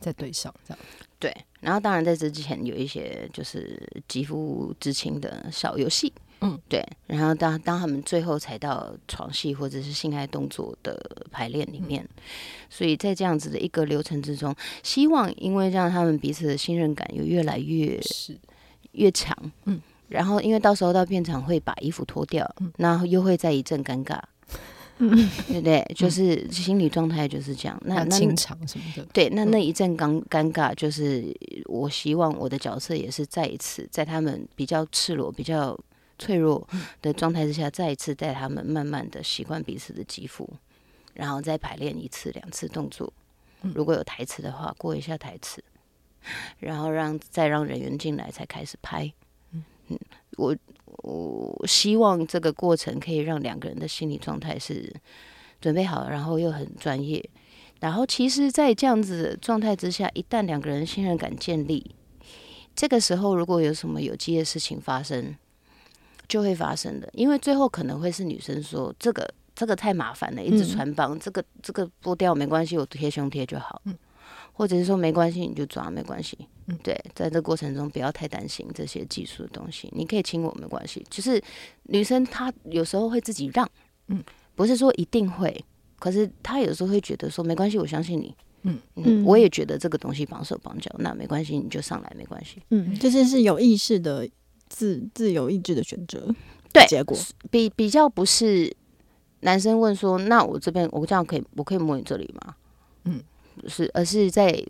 [0.00, 0.78] 在对上这样。
[1.18, 12.22] 对，然后当然在这之前有一些就是肌肤之亲的小游戏，嗯，对，然后当当他们最后才到床戏或者是性爱动作的排练里面，嗯、
[12.70, 18.38] 所以在这样子的一个流程之中，希望因为让他们彼此的信任感有越来越是。
[18.92, 24.18] 越强，嗯，然后因为到时候到片场会把衣服脱掉，嗯，然后又会再一阵尴尬。
[24.96, 25.10] 嗯，
[25.46, 25.86] 对不对？
[25.94, 27.80] 就是心理状态就是这样。
[27.84, 31.32] 那那清场什么的，对，那那一阵尴尴尬，就是
[31.66, 35.78] 我希望我的角色也是再一次在他们比较赤裸、比较
[36.18, 36.66] 脆弱
[37.00, 40.48] 的状态之下，再一次带他们慢慢的习惯彼此的肌肤，
[41.14, 43.12] 然后再排练一次、两次动作。
[43.74, 45.62] 如果有台词的话，过一下台词，
[46.58, 49.12] 然后让再让人员进来才开始拍。
[49.52, 49.98] 嗯，
[50.36, 50.56] 我。
[51.02, 54.92] 我希望这个过程可以让两个人的心理状态是
[55.60, 57.22] 准备好，然后又很专业。
[57.78, 61.94] 然后，其实，在这样子的状态之下，一旦两个人信任感建立，
[62.74, 65.36] 这个时候如果有什么有机的事情发生，
[66.28, 67.08] 就会发生的。
[67.12, 73.80] 因为最后可能会是女生说：“这个这个太麻烦了，一直穿帮，这个这个剥掉没关系，我贴胸贴就好。”
[74.52, 76.36] 或者是说没关系，你就抓没关系。
[76.66, 81.06] 嗯，对，在这过程中不要太担心这些技术的东西，你可以亲我没关系。
[81.08, 81.40] 就是
[81.84, 83.66] 女生她有时候会自己让，
[84.08, 84.20] 嗯，
[84.56, 85.64] 不是说一定会，
[86.00, 88.34] 可是她有时候会觉得说没关系，我相信你。
[88.62, 92.60] 嗯嗯，我也觉得这个东西绑手绑脚，那没关系，你就上来没关系。
[92.70, 94.28] 嗯，这些是有意识的
[94.68, 96.34] 自自由意志的选择。
[96.72, 97.16] 对，结果。
[97.50, 98.74] 比比较不是
[99.40, 102.54] 男生问说，那我这边我这样可以，我可以摸你这里吗？
[103.04, 103.22] 嗯。
[103.66, 104.64] 是，而是在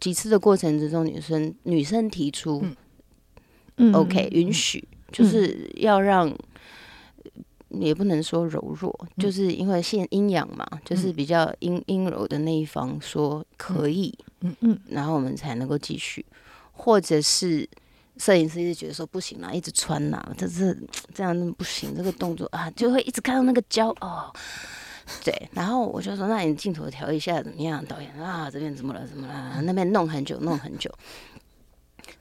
[0.00, 2.60] 几次的过程之中，女生女生提出，
[3.76, 6.36] 嗯，OK，允许，就是要让，
[7.68, 14.56] 也不能说柔弱，就是因为现阴阳嘛，就是比较阴阴柔的那一方说可以，嗯。
[14.58, 16.26] 嗯，然后我们才能够继续，
[16.72, 17.68] 或者是
[18.18, 20.76] 摄影师一直觉得说不行啦，一直穿呐，这是
[21.14, 24.32] 这样不行，这个动作啊，就会一直看到那个胶哦。
[25.22, 27.84] 对，然后我就说，那你镜头调一下怎么样？
[27.86, 29.06] 导演啊，这边怎么了？
[29.06, 29.62] 怎么了？
[29.62, 30.90] 那边弄很久，弄很久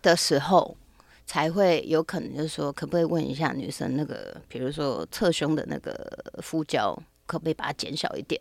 [0.04, 0.78] 的时候，
[1.26, 6.08] 才会有可能就是说，可不可以问一下女生那个，比如说侧胸的那个
[6.44, 8.40] 敷胶，可不可以把它减小一点？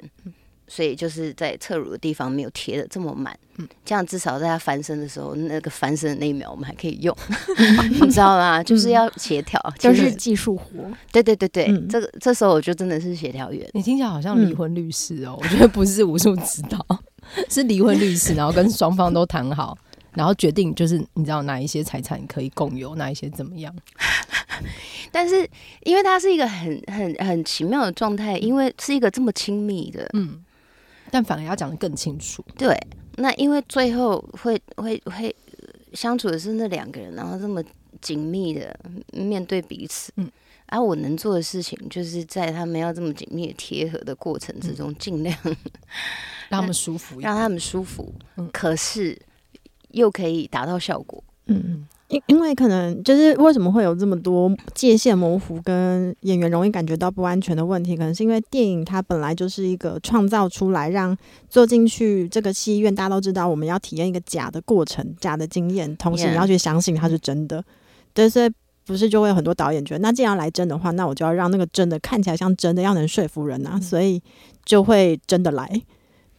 [0.66, 7.14] 所以就是在侧乳的地方没有贴的这么满，嗯，这样至少在他翻身的时候，那个翻身的那一秒我们还可以用，
[8.00, 8.62] 你知道吗？
[8.62, 10.90] 就是要协调，就是技术活。
[11.12, 13.68] 对对对对，这个这时候我就真的是协调员。
[13.74, 16.84] 你听起来好像离婚律师哦，我觉得不是武术指导，
[17.50, 19.76] 是离婚律师，然后跟双方都谈好，
[20.14, 23.74] 然后决定就是你知道哪一些财产可以共有，哪一些怎么样。
[25.12, 25.48] 但是
[25.82, 30.40] 因为它是一个很很很奇妙的状态，因为是一个这么亲密的，嗯。
[31.14, 32.44] 但反而要讲得更清楚。
[32.58, 32.76] 对，
[33.18, 35.32] 那因为最后会会会
[35.92, 37.62] 相处的是那两个人，然后这么
[38.00, 38.76] 紧密的
[39.12, 40.12] 面对彼此。
[40.16, 40.28] 嗯，
[40.66, 45.38] 而、啊、我能做的事情，就是在他们要这么紧密的贴合的过程之中，尽、嗯、量
[46.50, 48.12] 让他们舒服，让他们舒服。
[48.34, 49.16] 嗯，可是
[49.92, 51.22] 又可以达到效果。
[51.46, 51.88] 嗯嗯。
[52.14, 61.16] 因因为可能就是为什么会有这么多界限模糊跟演员容易感觉到不安全的问题，可能是因为电影它本来就是一个创造出来让
[61.50, 67.64] 坐进去这个戏院，大家都知道我们要体验一个假的过程、假的经验，同时你要去相信它是真的。
[68.12, 68.48] 对，所以
[68.86, 74.22] 不是就会有很多导演觉得，那既然来真的话，那我就要让那个真的看起来像真的，要能说服人啊，所以
[74.64, 75.82] 就会真的来。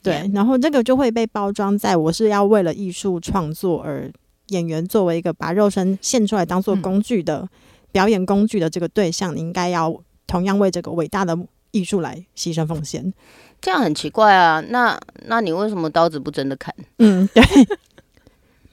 [0.02, 4.10] 对，然后这个就会被包装在我是要为了艺术创作而。
[4.48, 7.48] 演员作为一个把肉身献出来当做工具的
[7.92, 9.96] 表演工具的这个对象，你应该要
[10.28, 11.38] 同样为这个伟大的
[11.72, 13.14] 艺术来牺牲奉献。
[13.62, 14.62] 这样很奇怪啊！
[14.70, 16.74] 那那你为什么刀子不真的砍？
[17.00, 17.44] 嗯， 对，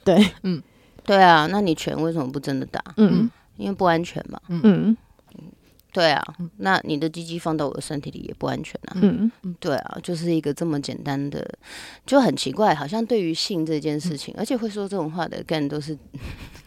[0.03, 0.61] 对，嗯，
[1.03, 1.47] 对啊。
[1.49, 2.83] 那你拳为什么不真的打？
[2.97, 4.39] 嗯，因为不安全嘛。
[4.49, 4.95] 嗯。
[5.93, 6.23] 对啊，
[6.57, 8.97] 那你的鸡鸡放到我的身体里也不安全啊。
[8.99, 11.47] 嗯嗯，对啊，就是一个这么简单的，
[12.05, 15.95] 就很奇怪，好像对于性这件事情，嗯、而且会说这种话的，更都是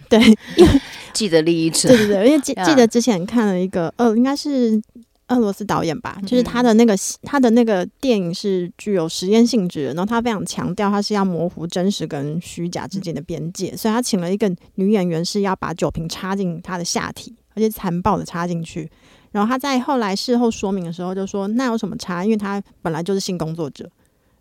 [0.09, 0.21] 对
[1.13, 1.89] 记得利益者。
[1.89, 4.81] 对对对，因为记 记得之前看了一个，呃，应该是
[5.27, 18.89] 俄罗斯导演吧，就是他的那个他的那个电影是具有实验性质的，然后他非常强调他是要模糊真实跟虚假之间的边界，嗯、所以他请了一个女演员是要把酒瓶插进他的下体，而且残暴的插进去。
[19.37, 22.25] 然后他在后来事后说明的时候就说：“那有什么差？
[22.25, 23.87] 因为他本来就是性工作者，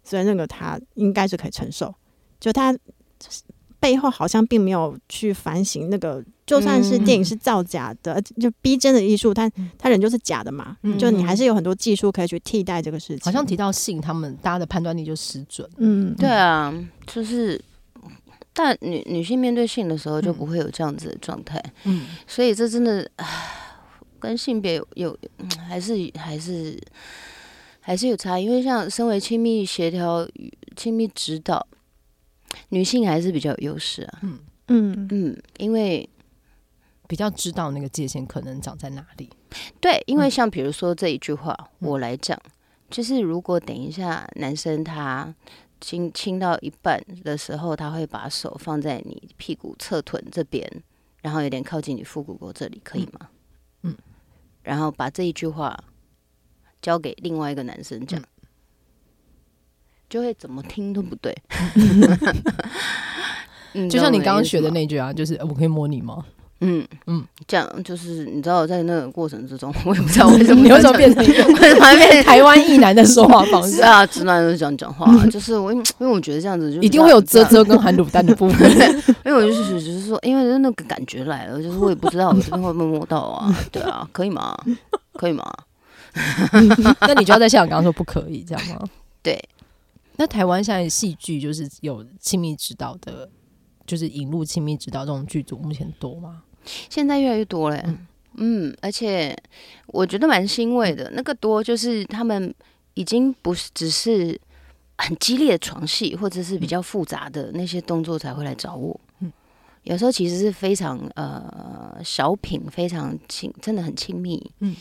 [0.05, 1.93] 所以那个他应该是可以承受。
[2.39, 2.73] 就他
[3.77, 10.77] 背后好像并没有去反省那个，就算是电影是造假的，嗯、就逼真的艺术，他他人就是假的嘛。
[10.83, 13.19] 嗯、就你还是有很多技术可以去替代这个事情。
[13.25, 15.69] 好像提到性，他们大家的判断力就失准。
[15.75, 16.73] 嗯，对啊，
[17.05, 17.61] 就是，
[18.53, 21.61] 但女女性面对性的时候就不会有这样子的状态。
[21.83, 23.11] 嗯，所以这真的。
[24.25, 25.17] 跟性别有有
[25.67, 26.75] 还是还是
[27.79, 30.27] 还是有差，因为像身为亲密协调、
[30.75, 31.67] 亲密指导，
[32.69, 34.19] 女性还是比较有优势啊。
[34.23, 36.09] 嗯嗯嗯，因为
[37.07, 39.29] 比较知道那个界限可能长在哪里。
[39.79, 42.35] 对，因为像比如说这一句话，嗯、我来讲，
[42.89, 45.31] 就是如果等一下男生他
[45.79, 50.67] 亲亲到一半的时候，他会把手放在你屁股侧臀这边，
[51.21, 53.29] 然后有点靠近你腹股沟这里，可以吗？
[54.65, 55.77] 嗯然后把这一句话
[56.81, 58.25] 交给另外一个男生讲，嗯、
[60.09, 61.35] 就会怎么听都不对。
[63.89, 66.25] 就像你刚刚学的那句啊，就是我可以摸你吗？
[66.61, 74.05] 嗯嗯，这样就是你知道，在那个过程之中， 我也不知道为什么你为什么变成 一个台湾异男的说话方式啊？
[74.05, 78.71] 直男都这样讲话，就是我因为我觉得这样子就一定会有遮遮跟含卤蛋的部分，
[79.25, 83.53] 因为我就是只是说，因为那个感觉来了，就是我也不知道我这边会不会摸到啊？
[83.71, 84.57] 对啊，可以吗？
[85.13, 85.45] 可以吗？
[87.01, 88.81] 那你就要在现场刚刚说不可以这样吗？
[89.21, 89.37] 对。
[90.17, 93.27] 那台湾现在戏剧就是有亲密指导的，
[93.85, 96.43] 就是引入亲密指导这种剧组，目前多吗？
[96.89, 98.07] 现在越来越多了，嗯，
[98.37, 99.37] 嗯，而且
[99.87, 101.11] 我觉得蛮欣慰的。
[101.11, 102.53] 那个多就是他们
[102.95, 104.39] 已经不是只是
[104.97, 108.99] 很激烈的床戏，或者是比较复杂的那些动作才会来找我。
[109.19, 109.31] 嗯，
[109.83, 114.51] 有时候其实是非常呃小品，非常亲，真的很亲密。
[114.59, 114.75] 嗯，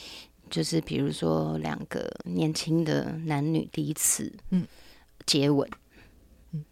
[0.48, 4.66] 就是比如说两个年轻的男女第一次嗯
[5.26, 5.68] 接吻，
[6.52, 6.64] 嗯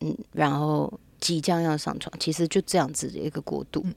[0.00, 3.82] 嗯，然后即将要上床，其实就这样子的一个过渡。
[3.84, 3.94] 嗯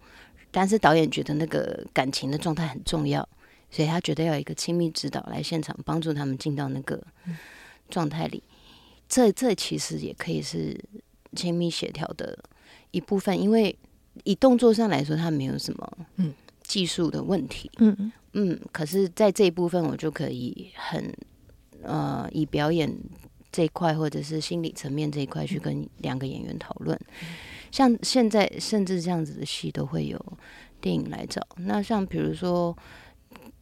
[0.51, 3.21] 但是导演觉得那个感情的状态很重要，
[3.69, 6.99] 所以他觉得要有一个亲密指导来现场帮助他们进到那个
[7.87, 8.41] 状态里。
[9.07, 10.75] 这这其实也可以是
[11.35, 12.35] 亲密协调的
[12.89, 13.77] 一部分，因为
[14.23, 17.69] 以动作上来说，他没有什么嗯技术的问题。
[17.77, 21.13] 嗯嗯，可是在这一部分，我就可以很
[21.83, 22.91] 呃以表演
[23.51, 26.99] 这一块或者是心理层面这一块去跟两个演员讨论。
[27.71, 30.19] 像现在甚至这样子的戏都会有
[30.81, 31.39] 电影来找。
[31.57, 32.75] 那像比如说，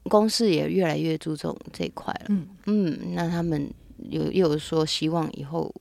[0.04, 2.26] 公司也越来越注重这一块了。
[2.30, 3.70] 嗯嗯，那他们
[4.10, 5.74] 有又有说希望以后，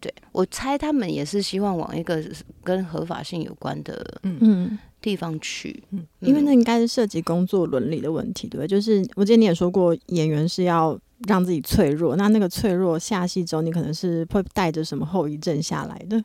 [0.00, 2.20] 对我猜他们也是希望往一个
[2.64, 8.66] 跟合法性有关的嗯地方去，嗯，因为那应该是涉及工作伦理的问题，对不对？
[8.66, 10.98] 就是我记得你也说过，演员是要。
[11.28, 16.22] 让自己脆弱，那那个脆弱下戏之后，你可能是会带着什么后遗症下来的？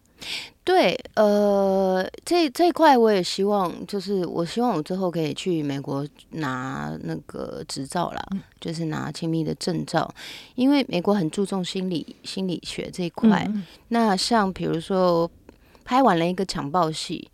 [0.64, 10.10] 对，呃，这这一块我也希望，就是我希望我之后可以去美国拿那个执照啦，嗯、就是拿亲密的证照，
[10.56, 13.46] 因为美国很注重心理心理学这一块。
[13.54, 15.30] 嗯、那像比如说
[15.84, 17.30] 拍完了一个强暴戏。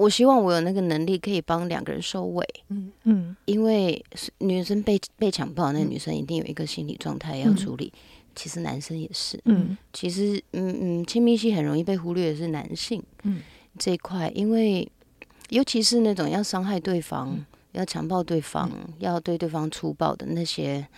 [0.00, 2.42] 我希望我有那个能力，可以帮两个人收尾。
[2.68, 4.02] 嗯嗯，因为
[4.38, 7.92] 女生被被强暴，那个女生一定有一个心理状态要处理。
[7.94, 8.00] 嗯、
[8.34, 9.38] 其实男生也是。
[9.44, 13.02] 嗯，其实嗯嗯，亲密戏很容易被忽略的是男性。
[13.24, 13.42] 嗯，
[13.78, 14.90] 这一块，因为
[15.50, 20.88] 尤其是那种要伤害对方、嗯、要强暴对方、嗯、要对对方粗暴的那些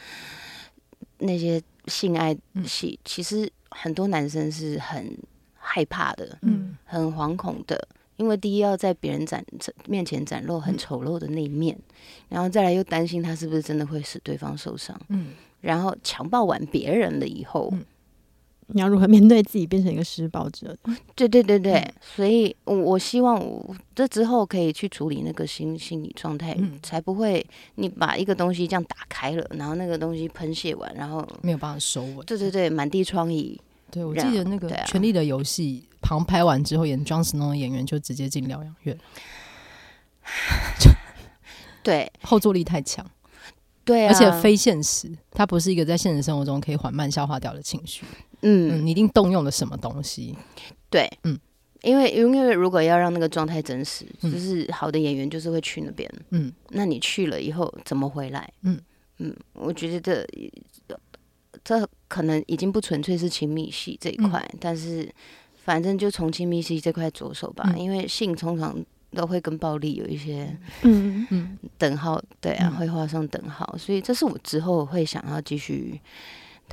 [1.19, 2.33] 那些性爱
[2.65, 5.19] 戏，嗯、其实很多男生是很
[5.57, 6.39] 害怕的。
[6.43, 7.89] 嗯，很惶恐的。
[8.17, 9.45] 因为第一要在别人展
[9.89, 11.95] 面前展露很丑陋的那一面，嗯、
[12.29, 17.85] 然后再来又担心他是不是真的会使对方受伤，嗯，然后强暴完别人了以后，嗯、
[18.69, 20.77] 你要如何面对自己变成一个施暴者？
[21.17, 27.45] 对对对对，嗯、所以我希望我这之后可以去处理那个心心理状态，嗯、才不会
[27.77, 33.59] 你把一个东西这样打开了，然后那个东西喷泄完，然后没有办法收尾，对对对，满地疮痍。
[33.93, 38.99] 对，我记得那个《权力的游戏》旁拍完之后，演 Jon Snow 的演员就直接进疗养院。
[41.85, 43.07] 对，后坐力太强。
[43.85, 48.03] 对、啊，而且非现实，它不是一个在现实生活中可以缓慢消化掉的情绪。
[48.41, 50.35] 嗯，嗯，你一定动用了什么东西？
[50.89, 51.39] 对，嗯，
[51.83, 56.11] 因为因为如果要让那个状态真实，就是好的演员就是会去那边。
[56.31, 58.51] 嗯，那你去了以后怎么回来？
[58.63, 58.81] 嗯
[59.19, 60.27] 嗯，我觉得
[61.65, 61.89] 这。
[62.09, 65.11] 可能已经不纯粹是亲密戏这一块，嗯、但是
[65.65, 68.77] 反正就从亲密戏这块着手吧，嗯、因为性通常
[69.13, 71.27] 都会跟暴力有一些嗯。
[71.31, 71.59] 嗯。
[71.79, 75.99] 等号，对啊，嗯、会画上等号，所以这是我之后会想要继续。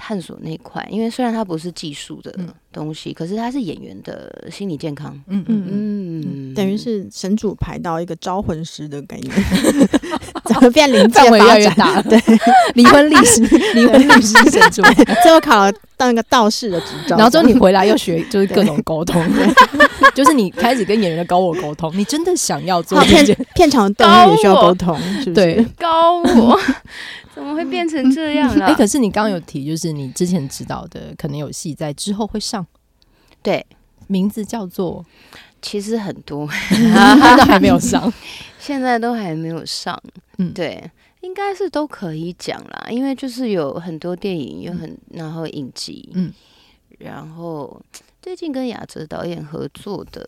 [0.02, 2.34] 探索那块，因为虽然它不是技术的
[2.72, 5.14] 东西，嗯、可是它是演员的心理健康。
[5.28, 6.54] 嗯嗯嗯，嗯。
[6.54, 9.36] 等于是神主排到一个招魂师的概念，
[10.54, 11.76] 怎么变临界发展？
[11.76, 12.20] 大 对，
[12.74, 13.42] 离婚律师，
[13.74, 14.82] 离婚律师神主，
[15.22, 19.48] 最后考了当一个道士的执照，然后之后你回来又学，就是各种沟通，对
[20.16, 23.24] 就是你开始跟演员的高我沟通，你真的想要做片
[23.54, 25.34] 片场的动物也需要沟通，是不是？
[25.34, 26.60] 对，高我。
[27.36, 28.66] 怎么会变成这样了？
[28.66, 32.66] 哎、欸，可是你刚刚有提，就是你之前知道的，可能有戏在之后会上。
[33.42, 33.66] 对，
[34.08, 35.06] 名字叫做，
[35.62, 36.46] 其实很多，
[37.38, 38.12] 都还没有上，
[38.70, 40.00] 现在都还没有上。
[40.38, 40.90] 嗯，对，
[41.22, 46.32] 应该是都可以讲啦，因为就是有很多电影，有很然后影集，嗯，
[47.00, 47.82] 然后
[48.22, 50.26] 最近跟雅哲导演合作的，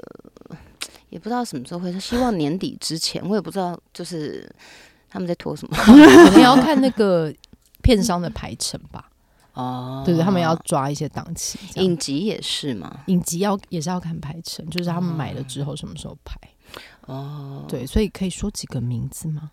[1.10, 4.50] 也不知道什么时候会，希望年底之前，我也不知道，就是。
[5.14, 5.76] 他们在拖什么？
[5.84, 5.92] 可
[6.32, 7.30] 能要看那个
[7.84, 9.12] 片商的排程吧。
[9.52, 11.60] 哦，对对，他们要抓一些档期。
[11.82, 13.02] 影集也是嘛？
[13.08, 16.40] 影集要也是要看排程，就是他们买了之后什么时候拍。
[17.08, 19.52] 哦，对，所以可以说几个名字吗？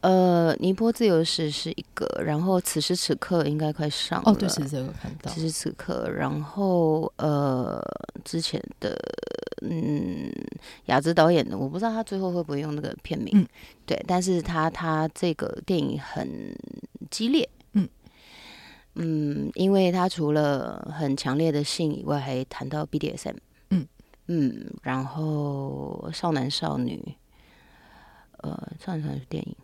[0.00, 4.32] 呃，尼泊自由史是一个，然后此时此刻应该快上了。
[4.32, 5.30] 哦，对，此时此刻看到。
[5.30, 7.80] 此时此刻，然后呃，
[8.24, 8.98] 之前的
[9.62, 10.30] 嗯，
[10.86, 13.32] 雅芝导演的，我不知道他最后会不会用那个片名。
[13.34, 13.46] 嗯、
[13.86, 16.52] 对，但是他他这个电影很
[17.10, 17.48] 激烈。
[17.74, 17.88] 嗯
[18.96, 23.36] 嗯，因为他除了很强烈的性以外，还谈到 BDSM。
[24.28, 27.16] 嗯，然后少男少女，
[28.38, 29.56] 呃，少男少女是电影。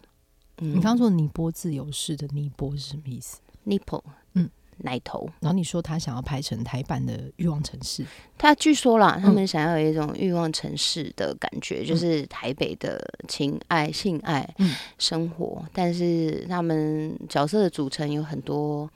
[0.59, 4.03] 嗯，你刚刚说尼泊自由式的尼泊是什么意思？Nipple，
[4.33, 4.49] 嗯，
[4.79, 5.29] 奶头。
[5.41, 8.07] 然后你说他想要拍成台版的欲望城市，
[8.39, 18.89] 他据说啦，他们想要有一种欲望城市的感觉，嗯、就是台北的情爱、性爱、嗯、生活，但是他们角色的组成有很多。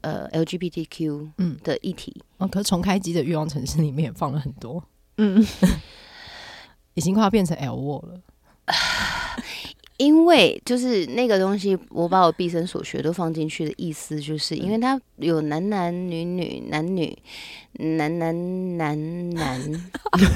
[0.00, 1.58] 呃，LGBTQ 嗯。
[1.64, 4.84] 的议题，哦，可是重开机的欲望城市里面也放了很多，
[5.16, 5.44] 嗯，
[6.94, 8.20] 已经快要变成 L word 了，
[9.96, 17.16] 因为就是那个东西，我把我毕生所学都放进去的意思，就是因为它有男男女女、男女、
[17.78, 19.60] 男男男男，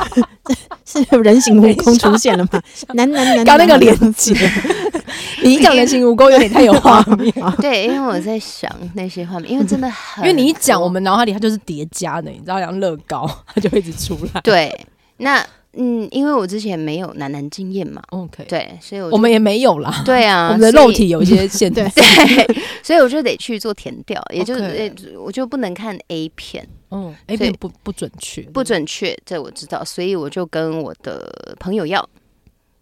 [0.84, 2.62] 是人形蜈蚣出现了吗？
[2.94, 4.34] 男男男，刚那个连接。
[5.42, 14.40] 你一讲人形蜈蚣有点太有画面，对，因为我在想那些画面，因为真的很，因为你一讲，我们脑海里它就是叠加的，你知道，像乐高，它就会一直出来。
[14.42, 14.86] 对，
[15.18, 15.44] 那
[15.80, 20.02] 嗯，因为我之前没有男男经验嘛，OK，对，所以我我们也没有啦。
[20.04, 32.04] 对啊，我们的肉体有一些限 制，对，所以我就得去做填调，也就是我就不能看 A 片，嗯，A 片不不准确，不准确，这我知道，所以我就跟我的朋友要，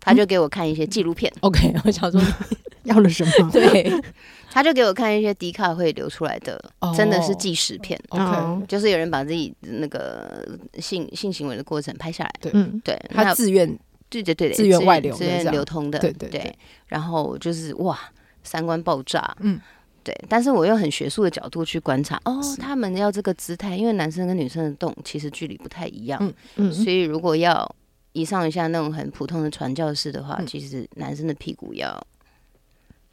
[0.01, 1.31] 他就给我看一些纪录片。
[1.37, 2.19] 嗯、OK，我想说
[2.87, 3.51] 要了什么？
[3.53, 3.93] 对。
[4.49, 6.59] 他就给我看一些迪卡会流出来的，
[6.97, 8.01] 真的是纪实片。
[8.09, 12.33] OK，就是有人把自己那个性性行为的过程拍下来。
[12.41, 12.51] 对，
[12.83, 13.69] 对，他自愿，
[14.09, 15.99] 对对对，自愿外流，自愿流通的。
[15.99, 16.57] 对对对。
[16.87, 17.99] 然后就是哇，
[18.45, 19.37] 三观爆炸。
[19.41, 19.61] 嗯，
[20.03, 20.19] 对。
[20.27, 26.19] 但是我用很学术的角度去观察，哦，他们要这个姿态，因为男生跟女生的动其实距离不太一样。
[26.23, 26.73] 嗯嗯。
[26.73, 27.71] 所以如果要
[28.15, 32.03] 一上一下那种很普通的传教士的话，其实男生的屁股要。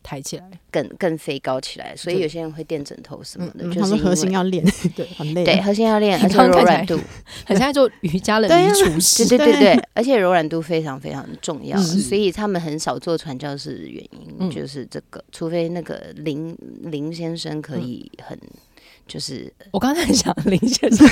[0.03, 4.63] 抬起来，更更飞高起来，所以有些人会垫枕头什么的，就是他们核心要练，
[4.95, 6.99] 对，很累，对，核心要练， 而且柔软度，
[7.47, 18.37] 很像做瑜伽的基础式，对对对对，而且柔软度非常非常重要，所以他们很少做传教士的原因就是这个，除非那个林林先生可以很。
[19.05, 21.05] 就是我刚才想林先生，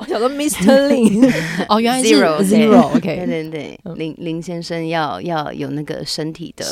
[0.00, 0.88] 我想说 Mr.
[0.88, 1.22] 林
[1.68, 6.64] 哦，原来是 Zero Zero OK，对对对，林林先生要要有那个身体的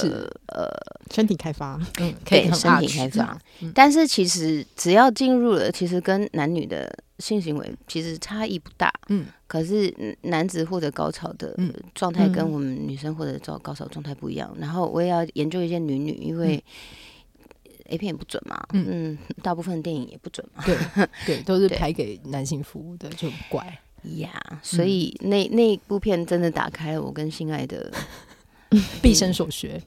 [0.49, 0.69] 呃
[1.11, 3.39] 身体开发，嗯，对身体开发，
[3.75, 9.93] 但是其实只要进入了，其实跟男女的性行为其实差异不大，嗯，可是
[10.23, 11.57] 男子获得高潮的
[11.95, 16.63] 状态跟我们女生获得高高潮状态不一样，然后我也要研究一些女女，因为。
[17.89, 20.77] A 片也不准嘛，嗯，大部分电影也不准嘛， 对
[21.25, 23.79] 对，都是拍给男性服务的，就很怪
[24.17, 24.31] 呀。
[24.63, 27.91] 所以那那部片真的打开了我跟心爱的
[29.03, 29.81] 毕生所学，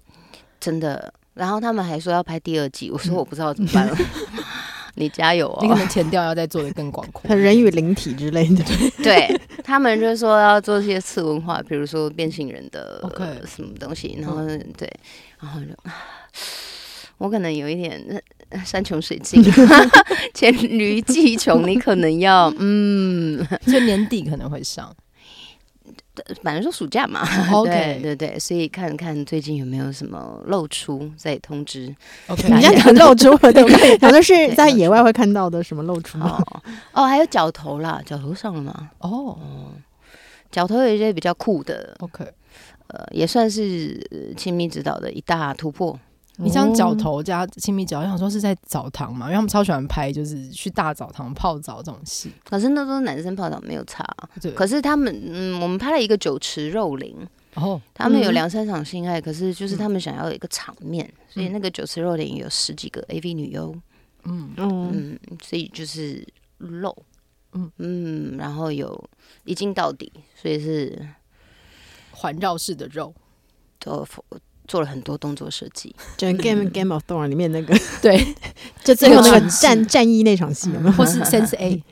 [0.60, 1.14] 真的。
[1.36, 3.96] 然后他们还说要拍第二季，我说我不知道怎么办了，
[4.96, 5.60] 你加油哦。
[5.62, 8.64] 你可能前调要再做的更广阔，人与灵体之类的。
[9.02, 13.00] 对他们就是说要做一些次文化，比如说变性人的
[13.48, 14.46] 什么东西，然后
[14.78, 14.92] 对，
[15.40, 15.68] 然后就。
[17.20, 18.02] 我可能有一点
[18.66, 19.44] 山穷水尽，
[20.34, 24.92] 黔驴技穷，你可能要嗯， 就年底可能会上，
[26.42, 27.22] 反正说暑假嘛
[27.54, 27.70] ，OK，
[28.02, 31.96] 对对对，所以看看最近有没有什么露出再通知。
[32.28, 33.98] OK，你家讲露出对不对？
[34.00, 36.42] 反正是在野外会看到的什么露出哦，
[36.94, 38.90] 哦，还有脚头啦，脚头上了吗？
[39.00, 39.38] 哦，
[40.50, 42.26] 脚头有一些比较酷的，OK，
[42.88, 46.00] 呃，也算是亲密指导的一大突破。
[46.42, 52.32] 你像脚头加亲密脚，我想说是在澡堂嘛，因为他们超喜欢拍，就是去大澡堂泡澡这种戏。
[52.46, 54.06] 可是那都是男生泡澡没有差，
[54.42, 54.52] 对。
[54.54, 57.14] 可是他们，嗯，我们拍了一个酒池肉林，
[57.56, 63.76] 哦，他们有两三场性爱，可是就是他们想要有一个场面，所以那个酒池肉林有十几个 AV 女优，
[64.24, 64.54] 嗯。
[64.56, 66.26] 嗯，所以就是
[66.60, 66.96] 露，
[67.52, 67.70] 嗯。
[67.78, 69.10] 嗯，然后有
[69.44, 71.06] 一镜到底，所以是
[72.12, 73.14] 环绕式的肉，
[73.78, 74.08] 都。
[74.70, 78.26] 做了很多动作设计， 就《Game Game of Thrones》里面那个， 对，
[78.84, 81.84] 就最后那个战战役那场戏，或是《Sense A》，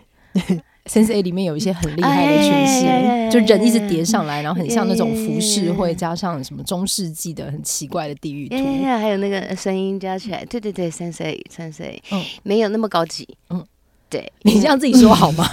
[0.85, 2.85] 《Sense A》里面有一些很厉害的群戏，
[3.29, 8.55] 就人一直叠上来，然后很像那种服饰，会加上什么中世纪的很奇怪的地狱图，
[8.85, 13.65] 还有那个声音加起来，对对对，《Sense A》，《Sense A》，嗯，没有那么高级，嗯。
[14.09, 15.45] 对，你这样自己说好吗？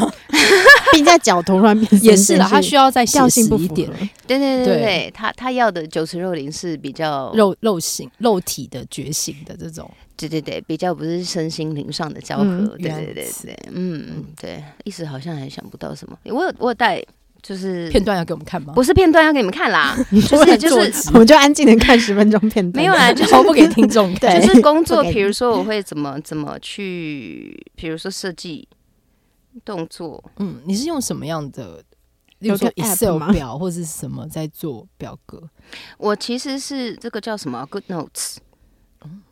[0.92, 3.90] 并在脚头上面也是了，他需要再调性一点。
[4.26, 9.90] 对对对对，他他要的九尺肉林是比较肉肉型、肉体的觉醒的这种。
[10.16, 12.44] 对对对，比较不是身心灵上的交合。
[12.78, 16.16] 对对对对，嗯对，一时好像还想不到什么。
[16.26, 17.02] 我有我有带，
[17.44, 18.72] 就是片段要给我们看吗？
[18.72, 19.94] 不是片段要给你们看啦，
[20.26, 22.82] 就是就是，我们就安静的看十分钟片段。
[22.82, 25.02] 没有啦， 就是不给听众看，就是工作。
[25.12, 28.66] 比如说，我会怎么怎么去，比如说设计
[29.62, 30.24] 动作。
[30.38, 31.82] 嗯，你是用什么样的？
[32.40, 35.42] 比如说 Excel 表或者是什么在做表格？
[35.98, 38.36] 我其实是这个叫什么 Good Notes，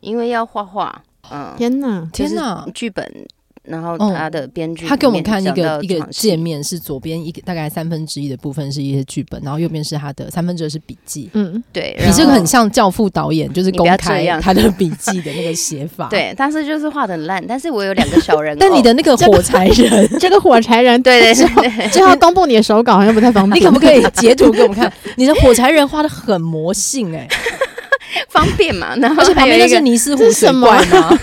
[0.01, 1.03] 因为要画画。
[1.31, 3.27] 嗯，天哪，天哪，剧本。
[3.65, 11.31] 然后他的编剧，他给我们看一个一个界面，是左边一个大概三分之一的部分是一些剧本，然后右边是他的三分之二是笔记。
[11.35, 16.09] 嗯，对，你这个很像教父导演，就是公开他的笔记的那个写 法。
[16.09, 17.45] 对，但是就是画的很烂。
[17.47, 24.93] 但是我有两个小人， 但你的那个火柴人， 这个火柴人，对对对，最后公布你的手稿好像不太方便，你可不可以截图给我们看？
[25.17, 27.29] 你的火柴人画的很魔性哎，
[28.29, 28.97] 方便嘛？
[28.97, 31.17] 然后而且旁边那是尼斯湖水怪吗？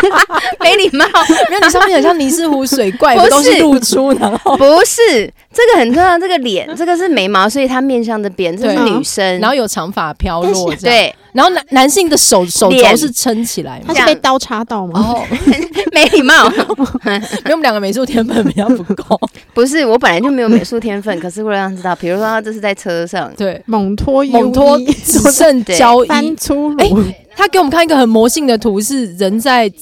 [0.60, 1.04] 梅里貌。
[1.48, 10.74] 没有，你上面很像尼斯湖水怪，不是露出，然后不是这个很重要，这个脸， 这个是眉毛，所以她面向这边，这是女生，然后有长发飘落。
[10.76, 14.00] 对，然后男男性的手手肘是撑起来嘛他？
[14.00, 15.00] 是被刀插到吗？
[15.00, 15.24] 哦，
[15.92, 16.50] 没礼貌。
[16.50, 19.18] 因为我们两个美术天分比较不够。
[19.54, 26.34] 不是，我本来就没有美术天分，可是为了让他知道，比如说他这是在车上，对，猛拖优猛拖衣只剩交翻衣。
[26.36, 27.04] 粗哎鲁，
[27.36, 29.72] 他给我们看一个很魔性的图，是人在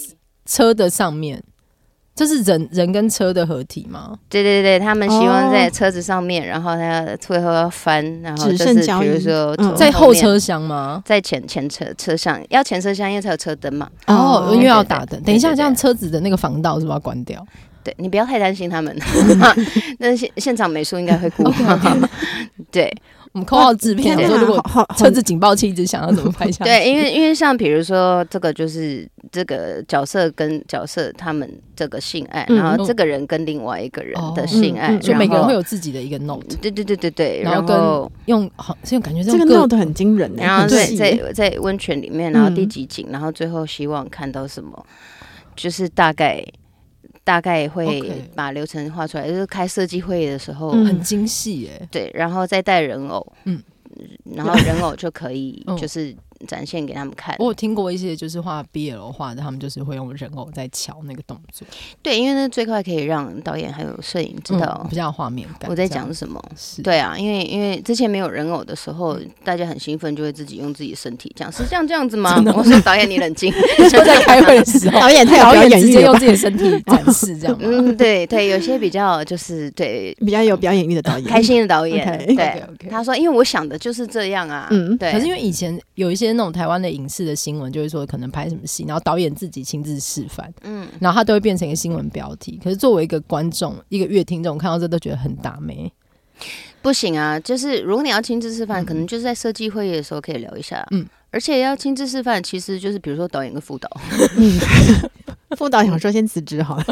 [0.46, 1.42] 车的上面，
[2.14, 4.18] 这是人人跟车的合体吗？
[4.28, 11.02] 对对对，他们希望哦在车子上面，然后他最后要翻，然后只就是比如说在后面车厢吗？
[11.04, 13.88] 在前前车车上要前车厢，因为才有车灯嘛。
[14.06, 15.20] 哦，哦因为要打灯。
[15.20, 17.44] 对等一下，这样车子的那个防盗是不是要关掉？
[17.82, 18.94] 对你不要太担心他们，
[19.98, 21.50] 那现现场美术应该会顾。
[22.70, 22.92] 对
[23.32, 24.60] 我们扣号制片，说如果
[24.96, 26.70] 车子警报器一直响，要怎么拍下去？
[26.70, 42.70] 对，因为因为像比如说这个就是这个角色跟角色他们这个性爱，嗯然后这个人跟另外一个人的性爱，就每个人会有有自己的一个 note，对对对对对，然后用好，这种感觉这个各 note 很惊人欸然后在在在温泉里面，然后第嗯。
[42.70, 44.86] 几景，然后最后希望看到什么，
[45.56, 46.40] 就是大概
[47.30, 48.02] 大概会
[48.34, 50.84] 把流程画出来，就是开设计会议的时候，嗯。
[50.84, 51.88] 很精细耶。
[51.88, 53.62] 对，然后再带人偶，嗯。
[54.34, 56.12] 然后人偶就可以嗯 就是
[56.46, 57.34] 展现给他们看。
[57.38, 61.66] 我有听过一些就是画 BL 画的，他们就是会用人偶在敲那个动作，
[62.02, 65.70] 对，因为那最快可以让导演还有摄影知道嗯比较画面感。
[65.70, 66.40] 我在讲什么。
[66.56, 72.42] 是，对啊，因为因为之前没有人偶的时候，大家很兴奋，就会自己用自己的身体讲，是 这样这样子吗？
[72.56, 73.52] 我说导演，你冷静。
[73.90, 77.56] 就在开会的时候， 导演太有导表演直接用自己的身体展示，这样？
[77.60, 85.12] 嗯，对对，有些比较就是对比较有表演欲的导演，开心的导演对他说，因为我想的就是这样啊，嗯对。
[85.12, 92.58] 可是因为以前有一些那种台湾的影视的新闻，就会说可能拍什么戏，然后导演自己亲自示范，嗯，然后他都会变成一个新闻标题。
[92.62, 95.92] 可是作为一个观众、一个乐听众，看到这都觉得很打没。
[96.82, 98.86] 不行啊，就是如果你要亲自示范，嗯。
[98.86, 103.88] 可能就是在设计会议的时候可以聊一下，嗯嗯，而且要亲自示范，其实就是比如说导演跟副导，
[105.56, 106.84] 副导想说先辞职好了，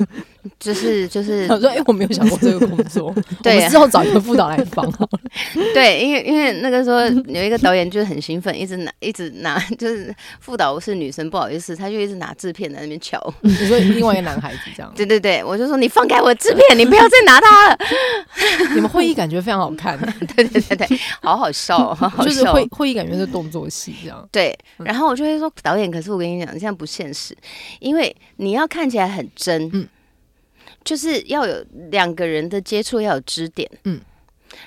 [0.58, 5.20] 就是就是 我说：“哎、我没有想过这个工作， 对啊之后找一个副导来放好了。
[5.72, 7.00] 对，因为因为那个时候
[7.32, 13.22] 有一个导演就是很兴奋，一直拿一直拿，就是副导是女生，不好意思，他就一直拿制片在那边瞧。
[13.42, 17.78] 你说另外一个男孩子这样，对对对，我就说你放开我制片，你不要再拿他了。
[18.74, 19.96] 你们会议感觉非常好看，
[20.36, 22.48] 对对对对，好好笑哦，好好就是。
[22.48, 24.27] 会会议感觉是动作戏这样。
[24.30, 27.36] 对，然后我就会说导演，可是我跟你讲，这样不现实，
[27.80, 29.88] 因为你要看起来很真，嗯
[30.84, 34.00] 就是要有两个人的接触，要有支点，嗯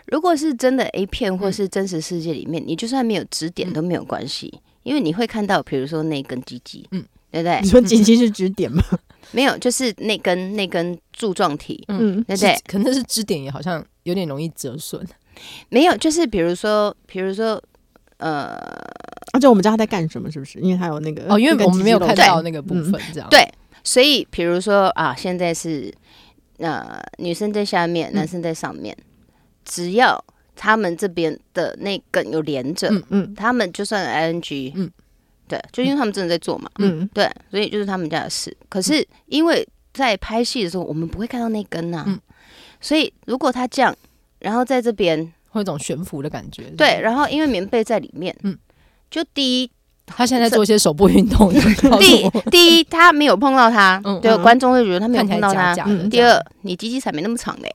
[0.06, 4.54] 如果是真的 A 片或是真实世界里面，你就算没有支点嗯都没有关系，
[4.84, 7.70] 因为你会看到，比如说那根鸡鸡，嗯对不对你？
[7.70, 8.84] 说鸡鸡是支点吗？
[9.32, 12.56] 没有，就是那根那根柱状体，嗯，对不对？
[12.68, 15.06] 可能是支点也好像有点容易折损。
[15.70, 17.62] 没有，就是比如说，比如说，
[18.22, 18.56] 呃，
[19.34, 20.60] 而且我们知道他在干什么，是不是？
[20.60, 22.42] 因为他有那个哦，因为我们没有看到。
[22.42, 23.28] 那个部分，这样。
[23.30, 23.48] 对，
[23.84, 25.94] 所以比如说啊，现在是
[26.60, 28.96] 呃女生在下面，嗯男生在上面，
[29.66, 30.24] 只要
[30.56, 34.90] 他们这边的那根有连着，嗯嗯他们就算 ing，嗯
[35.48, 38.56] 对，就因为他们真的在做嘛，嗯对，所以就是他们家的事。
[38.70, 42.20] 可是因为在拍戏的时候，我们不会看到那根呐、嗯
[42.84, 43.96] 所以如果他这样，
[44.40, 46.64] 然后在这边，会有一种悬浮的感觉。
[46.76, 48.58] 对，，然后因为棉被在里面，嗯
[49.12, 49.72] 就第一。
[50.14, 51.48] 他现在在做一些手部运动，
[51.90, 55.74] 告第第一，他没有碰到他，嗯对，嗯观众会觉得他没有碰到他。
[56.10, 57.74] 第二，你鸡鸡才没那么长嘞，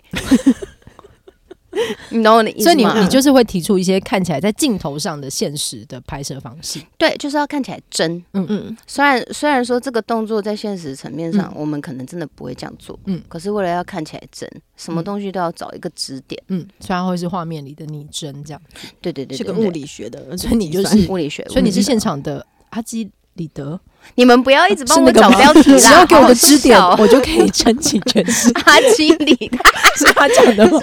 [2.11, 2.87] 你懂我的意思所以你？
[3.01, 6.81] 你就是会提出一些看起来在镜头上的现实的拍摄方式。
[6.97, 8.13] 对，就是要看起来真。
[8.33, 16.43] 嗯嗯，虽然虽然说这个动作在现实层面上，我们可能真的不会这样做，嗯可是为了要看起来真，什么东西都要找一个支点。
[16.49, 18.61] 嗯，虽然会是画面里的拟真这样，
[19.01, 23.79] 对对对，是个物理学的，所以你就是物理学，所以你是现场的阿基里德，
[24.15, 28.61] 你们不要一直帮我找标题啦， 只要给我好个支点，我就可以撑起全世界。
[28.65, 29.51] 阿基里，
[29.97, 30.81] 是他讲的吗？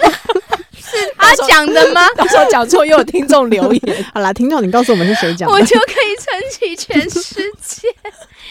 [1.24, 2.00] 他讲的吗？
[2.16, 5.54] 到时候讲错又有听众留言， 好啦，听众，你告诉我们是谁讲的？
[5.54, 7.20] 我就可以撑起全世
[7.60, 7.88] 界。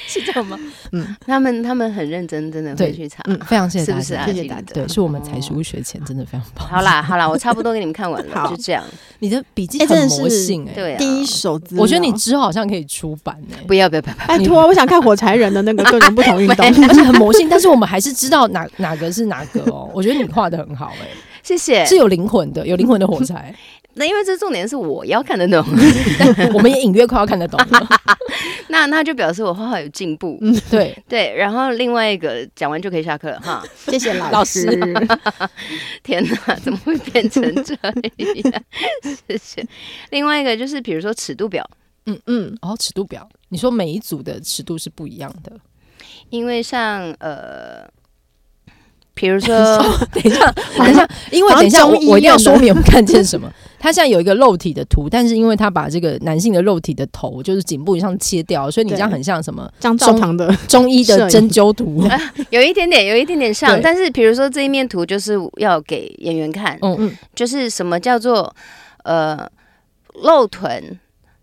[0.08, 0.60] 是这样吗？
[0.92, 3.24] 嗯他们他们很认真，真的会去查。
[3.28, 4.26] 嗯非常谢谢大是是啊？
[4.26, 6.68] 家，谢谢大家对，是我们才疏学浅，真的非常棒。
[6.68, 8.84] 好啦好啦，我差不多给你们看完了，好就这样。
[9.20, 13.64] 你的笔记哎真的很魔性哎，对啊，第一手资料，我觉得你之后好像可以出版哎。
[13.68, 16.66] 不要不要不要，拜托，我想看火柴人的那个各种不同运动。
[16.66, 19.90] 而且很魔性，但是我们还是知道哪哪个是哪个哦。
[19.94, 21.08] 我觉得你画的很好哎，
[21.44, 21.86] 谢谢。
[21.86, 23.54] 是有灵魂的，有灵魂的火柴。
[23.96, 25.64] 那因为这重点是我要看得懂，
[26.52, 27.88] 我们也隐约快要看得懂了。
[28.70, 30.36] 那那就表示我画画有进步。
[30.42, 31.32] 嗯，对对。
[31.36, 33.64] 然后另外一个讲完就可以下课了哈。
[33.86, 34.66] 谢谢老师。
[34.66, 35.08] 老师
[36.02, 37.94] 天哪，怎么会变成这样？
[39.28, 39.64] 谢谢。
[40.10, 41.64] 另外一个就是比如说尺度表，
[42.08, 45.52] 嗯嗯，哦，尺度表，你说每一组的尺度是不一样的，
[46.32, 47.88] 因为像呃。
[49.14, 49.54] 比如说，
[50.14, 53.52] 等一下，等一下，因为等一下，我我一定要说明我们看见什么。
[53.80, 59.70] 他现在有一个肉体的图，但是因为他把这个男性的肉体的头，就是颈部以上切掉，所以你这样很像什么？
[59.80, 62.18] 张照堂的 中医的针灸图，啊，
[62.50, 63.78] 有一点点，有一点点像。
[63.82, 68.56] 但是比如说这一面图就是要给演员看，嗯嗯，就是什么叫做
[69.04, 69.38] 呃
[70.14, 70.98] 露臀，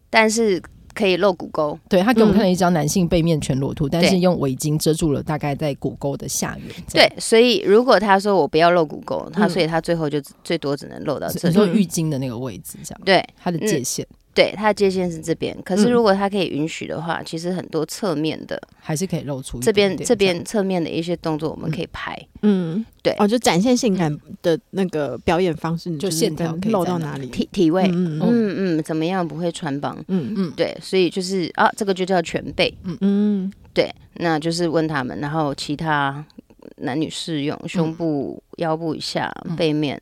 [0.08, 0.62] 但是。
[0.94, 6.74] 可以露骨沟，对，他给我们看了一张男性背面全裸图，嗯、但是用围巾遮住了大概在骨沟的下缘。
[6.92, 14.06] 对，所以如果他说我不要露骨沟，他、嗯、所以他最后就最多只能露到这，你说浴巾的那个位置这样，对，他的界限。
[14.30, 15.56] 嗯对，它的界限是这边。
[15.64, 22.16] 可是如果它可以允许的话，嗯、其实很多侧面的还是可以露出这边这边侧面的一些动作，我们可以拍。
[22.42, 23.12] 嗯，对。
[23.18, 27.26] 哦，就展现性感的那个表演方式，就线条可以露到哪里？
[27.26, 29.96] 体体位，嗯嗯嗯，怎么样不会穿帮？
[30.06, 30.76] 嗯嗯，对。
[30.80, 32.72] 所以就是啊，这个就叫全背。
[32.84, 33.92] 嗯嗯，对。
[34.14, 36.24] 那就是问他们，然后其他
[36.76, 40.00] 男女适用，胸部、嗯、腰部以下、背面，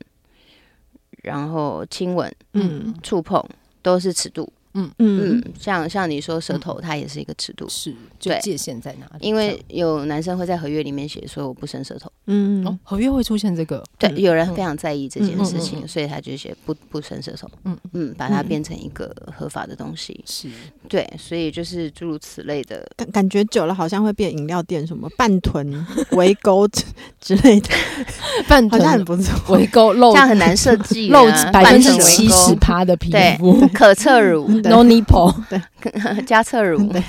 [1.23, 3.43] 然后亲吻，嗯，触碰。
[3.89, 9.27] 都是尺度，嗯嗯，像像你说舌头，它也是一个尺度，是，就界限在哪里？
[9.27, 20.47] 因为有男生会在合约里面写说我不伸舌头，嗯，合约会出现这个，对，有人非常在意这件事情，所以他就写不不伸舌头，嗯嗯，把它变成一个合法的东西，是。
[20.87, 26.67] 对，所以就是诸如此类的，感感觉久了好像会变饮料店什么半臀围 沟
[27.19, 27.69] 之类的，
[28.47, 35.61] 半臀很不错，围沟露这样很难设计，露百分之七十趴的皮肤，可测乳 ，no nipple， 对，
[36.23, 37.03] 加侧乳，对，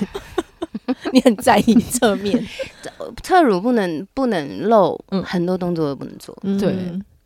[1.13, 2.47] 你很在意侧面，
[3.23, 6.73] 侧乳不能不能露，很多动作都不能做，对，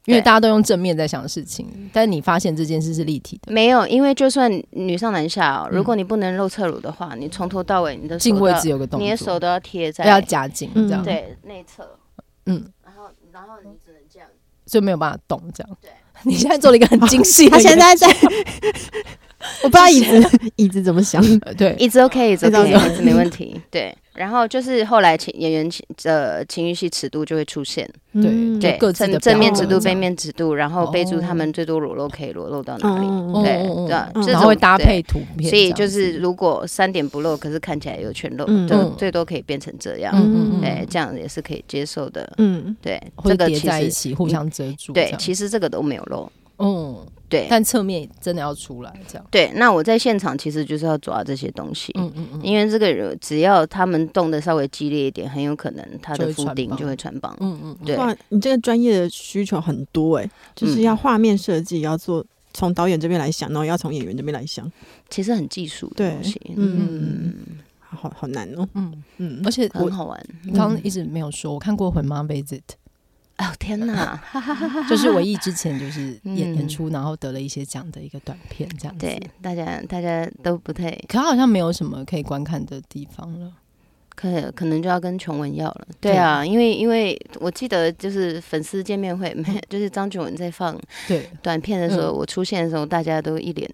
[0.06, 11.88] 因为大家都用正面在想事情，但是你发现这件事是立体的，没有，因为就算女上男下哦，如果你不能露侧乳的话，你从头到尾你的颈位置有个动作，你的手都要贴在，要夹紧这样，对，内侧。
[12.46, 14.28] 嗯，然后然后你只能这样，
[14.66, 15.76] 就没有办法动这样。
[15.80, 15.90] 对，
[16.24, 18.06] 你现在做了一个很精细，他现在在，
[19.62, 21.22] 我不知道椅子 椅子怎么想，
[21.56, 23.94] 对，椅子 OK，椅子 OK，椅子没问题，对。
[24.14, 33.06] 然后就是后来情演员情呃情欲戏尺度就会出现，对对，正正面尺度、背面尺度，然后备注他们最多裸露可以裸露到哪里，
[33.42, 46.96] 对对，然后会搭配图片，所以就是如果三点不露，可是看起来有全露，就最多可以变成这样，嗯对，这样也是可以接受的，嗯，对，这个叠在一起互相遮住，对，其实这个都没有露，嗯。
[47.34, 49.26] 对，但侧面真的要出来这样。
[49.30, 57.36] 对，那我在现场其实就是要抓这些东西，嗯嗯嗯，因为这个人只要他们动的稍微激烈一点，很有可能他的夫丁就会穿帮。
[57.40, 57.96] 嗯嗯，对。
[57.96, 64.70] 哇，你这个专业的需求很多哎，就是要画面设计，要做从导演这边来想，然后要从演员这边来想，
[65.10, 66.40] 其实很技术的东西。
[66.54, 67.34] 嗯，嗯
[67.80, 68.68] 好好难哦。
[68.74, 70.26] 嗯嗯，而且很好玩。
[70.44, 72.60] 你刚刚一直没有说，我看过《魂妈 Visit》。
[73.38, 74.22] 哦天哪！
[74.88, 79.06] 就是唯一之前就是演演出，然后得了一些奖的一个短片，这样子。
[79.06, 83.52] 对，大家大家都不太，可好像没有什么可以观看的地方了。
[84.14, 85.88] 可可能就要跟琼文要了。
[86.00, 93.68] 对啊，因为因为我记得就是粉丝见面会，没就是张琼文在放对短片的时候，我出现的时候，大家都一脸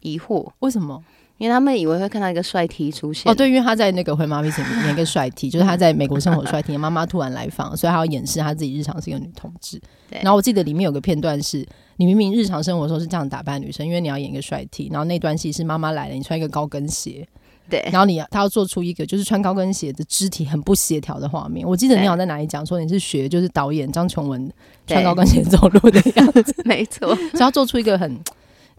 [0.00, 1.02] 疑惑，为什么？
[1.42, 9.76] 因为他们以为会看到一个帅 T 出现哦，对，因为他在那个《回妈咪》前面演一个帅 T，就是他在美国生活帅 T，妈妈突然来访，所以他要掩饰他自己日常是一个女同志。
[10.08, 10.20] 对。
[10.22, 11.66] 然后我记得里面有个片段是，
[11.96, 17.26] 你明明日常生活的时候是这样打扮女生，因为你要演一个帅 T，然后那段戏是妈妈来了，你穿一个高跟鞋，
[17.68, 21.66] 对，然后你他要做出一个就是穿高跟鞋的肢体很不协调的画面。
[21.66, 24.48] 我记得你好像在哪里讲说你是学就是导演张琼文
[24.86, 28.16] 穿高跟鞋走路的样子， 没错，所以要做出一个很。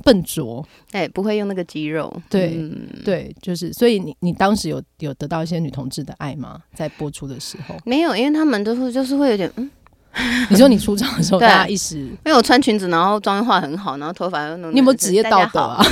[0.03, 6.59] 笨拙，哎，不会用那个肌肉，对、嗯、对，就是，所以你你当时有有得到一些女同志的爱吗？
[6.73, 9.69] 在播出的时候，没有，因为他们都是就是会有点，嗯，
[10.49, 15.85] 你说你出场的时候， 大家一时，因为我穿裙子，然后妆化很好，然后头发又弄，你有没有职业道德啊？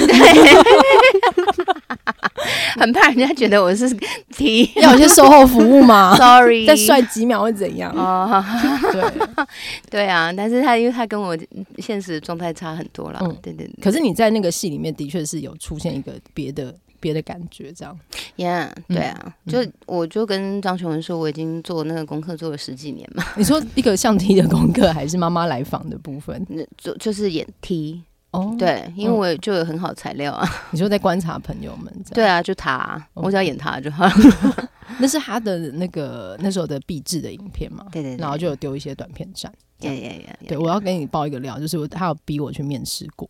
[2.79, 3.89] 很怕人家觉得我是
[4.35, 6.15] T，要有些售后服务吗？
[6.19, 7.91] Sorry，再帅几秒会怎样？
[7.95, 8.43] 哦，
[8.91, 9.45] 对，
[9.89, 11.37] 对啊，但是他因为他跟我
[11.77, 13.69] 现实状态差很多了，嗯，对对。
[13.81, 17.97] 可是你在那个戏里面的确是有出现一个别的别的感觉，这样
[18.37, 23.23] ，Yeah，对啊，就我就跟张琼文说，我已经做那个功课做了十几年嘛。
[23.35, 26.45] 你说一个像 T 的功课，还是妈妈来访的部分？
[26.49, 28.01] 那就就是演 T。
[28.31, 30.47] 哦，对，因为我就有很好材料啊。
[30.71, 34.07] 你说在观察朋友们，对啊，就他、啊，我只要演他就好。
[34.99, 37.85] 那是他的那个那时候的必制的影片嘛？
[37.91, 39.51] 对对对，然后就有丢一些短片站。
[39.79, 43.27] 对对对，对，我要给你爆一个料，就是我他有逼我去面试过。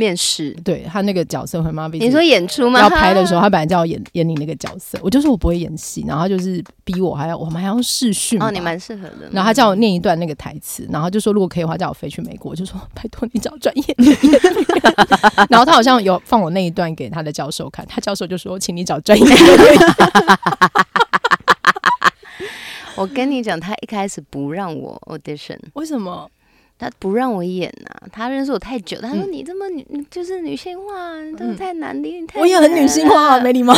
[0.00, 2.00] 面试，对他那个角色很麻烦。
[2.00, 2.80] 你说演出吗？
[2.80, 8.42] 要拍的时候，他本来叫我演演你那个角色，我就说我不会演戏，然后他就是逼我，还要我们还要试训。
[8.42, 9.28] 哦，你蛮适合的。
[9.30, 12.52] 然后他叫我念一段那个台词，然后就说如果可以的话，叫我飞去美国。
[12.52, 14.04] 我就说拜托你找专业的。
[15.50, 19.34] 然后他好像有放我那一段给他的教授看，他教授就说，请你找专业的。
[22.96, 26.30] 我跟你讲，他一开始不让我 audition，为什么？
[26.80, 28.98] 他不让我演呐、啊，他认识我太久。
[29.02, 33.74] 他说：“你这么女，就是女性化，你都太难，离你太。”我也很女性化，没礼貌。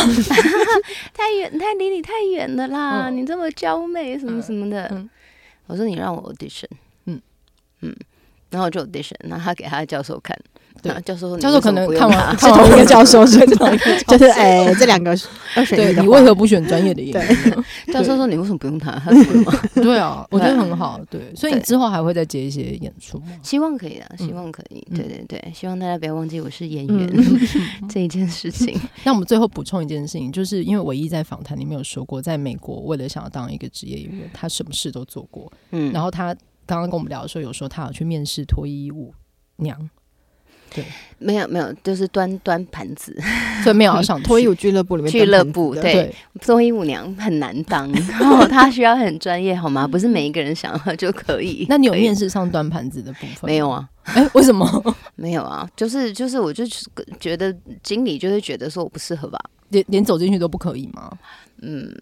[1.13, 3.09] 太远，太离你太远了啦！
[3.09, 5.05] 你这么娇媚，什么什么的。
[5.67, 6.69] 我说：“你让我 audition。”
[7.05, 7.21] 嗯
[7.81, 7.93] 嗯，
[8.49, 10.39] 然后我就 audition，然后他给他的教授看。
[10.83, 15.11] 对，教授，教授可能看完 看 同一个教授，是同一个，就是哎，这两个
[15.55, 17.63] 二选一，你为何不选专业的演员？
[17.93, 18.91] 教授说，你为什么不用他？
[19.75, 20.99] 对啊，我觉得很好。
[21.09, 23.27] 对，所以你之后还会再接一些演出吗？
[23.41, 24.85] 希望可以啊，希望可以。
[24.93, 27.09] 对对对，希望大家不要忘记我是演员
[27.87, 28.77] 这一件事情。
[29.05, 35.51] 那我们最后补充一件事情，就是因为唯一在访谈里面有说过，在美国为了想要当一个职业演员，他什么事都做过。
[35.71, 39.13] 嗯，然后他刚刚跟我们聊的时候有说，他有去面试脱衣舞
[39.57, 39.89] 娘。
[40.73, 40.83] 对，
[41.19, 43.15] 没有没有，就是端端盘子，
[43.63, 45.11] 所以没有要上脱衣舞俱乐部里面。
[45.11, 49.87] 俱乐部对，脱衣舞娘很难当， 然后她需要很专业，好吗？
[49.87, 51.65] 不是每一个人想要就可以。
[51.69, 53.49] 那你有面试上端盘子的部分？
[53.49, 53.87] 没有啊？
[54.03, 54.67] 哎，为什么
[55.15, 55.69] 没有啊？
[55.75, 56.65] 就是就是，我就
[57.19, 61.11] 觉得经理就是觉得说我不适合吧，连连走进去都不可以吗？
[61.61, 61.93] 嗯。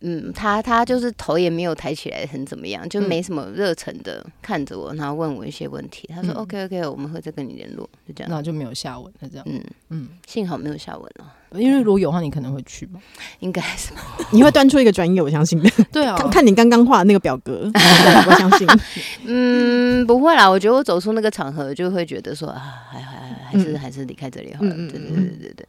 [0.00, 6.08] 嗯，他他就是头也没有抬起来，很怎么样，就没什么热忱的看着我，然后问我一些问题。
[6.14, 8.30] 他说、嗯、OK OK，我们会再跟你联络，就这样。
[8.30, 9.44] 那就没有下文，那这样。
[9.48, 13.00] 嗯嗯，幸好没有下文了，因为如果有的话，你可能会去吧？
[13.40, 13.92] 应该是，
[14.30, 15.60] 你会端出一个专业，我相信。
[15.90, 18.68] 对啊，看你刚刚画的那个表格， 我相信。
[19.26, 24.70] 嗯，不会啦，我觉得我走出那个场合，就会觉得说啊，还还还还是、嗯、还是离开这里好了。
[24.70, 25.66] 对对对对对对。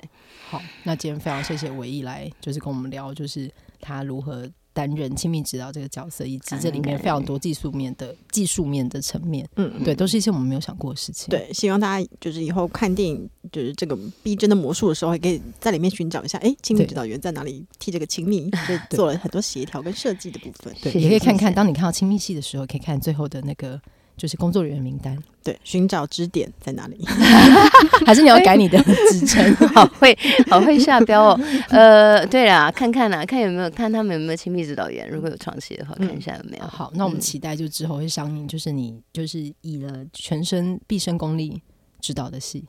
[0.51, 3.49] 好，那今天非常谢谢唯一来，就是跟我们聊，就是。
[3.79, 11.27] 他如何担任亲密指导这个角色，以及这里面非常多技术面的技术面的层面，嗯，对，都是一些我们没有想过的事情。
[11.29, 18.49] 对，希望大家就是以后看电影，就是这个逼真的魔术的时候，也可以在里面寻找一下，哎，亲密指导员在哪里替这个亲密
[18.89, 20.73] 做了很多协调跟设计的部分。
[20.81, 23.81] 对，也可以看看，当你看到亲密戏的时候，可以看最后的那个。
[24.19, 26.99] 就是工作人员名单，对，寻找支点在哪里？
[28.05, 28.77] 还是你要改你的
[29.09, 29.55] 职称？
[29.73, 30.15] 好会，
[30.49, 31.39] 好会下标哦。
[31.69, 36.65] 呃，对啦，看看啦，看有没有看他们有没有亲密指导员，如果有长期的话，看一下有没有。
[36.65, 41.61] 好，那我们期待就之后会上映，就是你就是以了全身毕生功力
[42.01, 42.65] 指导的戏。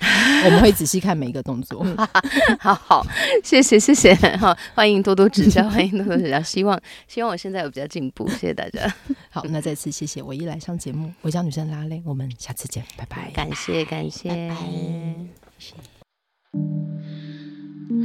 [0.46, 1.84] 我们会仔细看每一个动作。
[2.58, 3.06] 好好，
[3.44, 6.40] 谢谢谢谢，好，欢迎多多指教，欢迎多多指教。
[6.42, 8.92] 希望希望我现在有比较进步，谢谢大家。
[9.30, 13.30] 好，那再次谢谢我一来上节目，我叫女生拉链，我们下次见，拜拜。
[13.32, 14.30] 感谢感谢。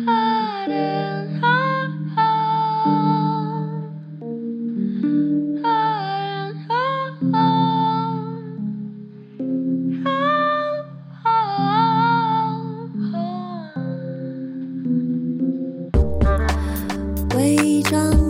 [0.05, 0.67] 拜
[1.39, 1.64] 拜
[17.89, 18.24] 上。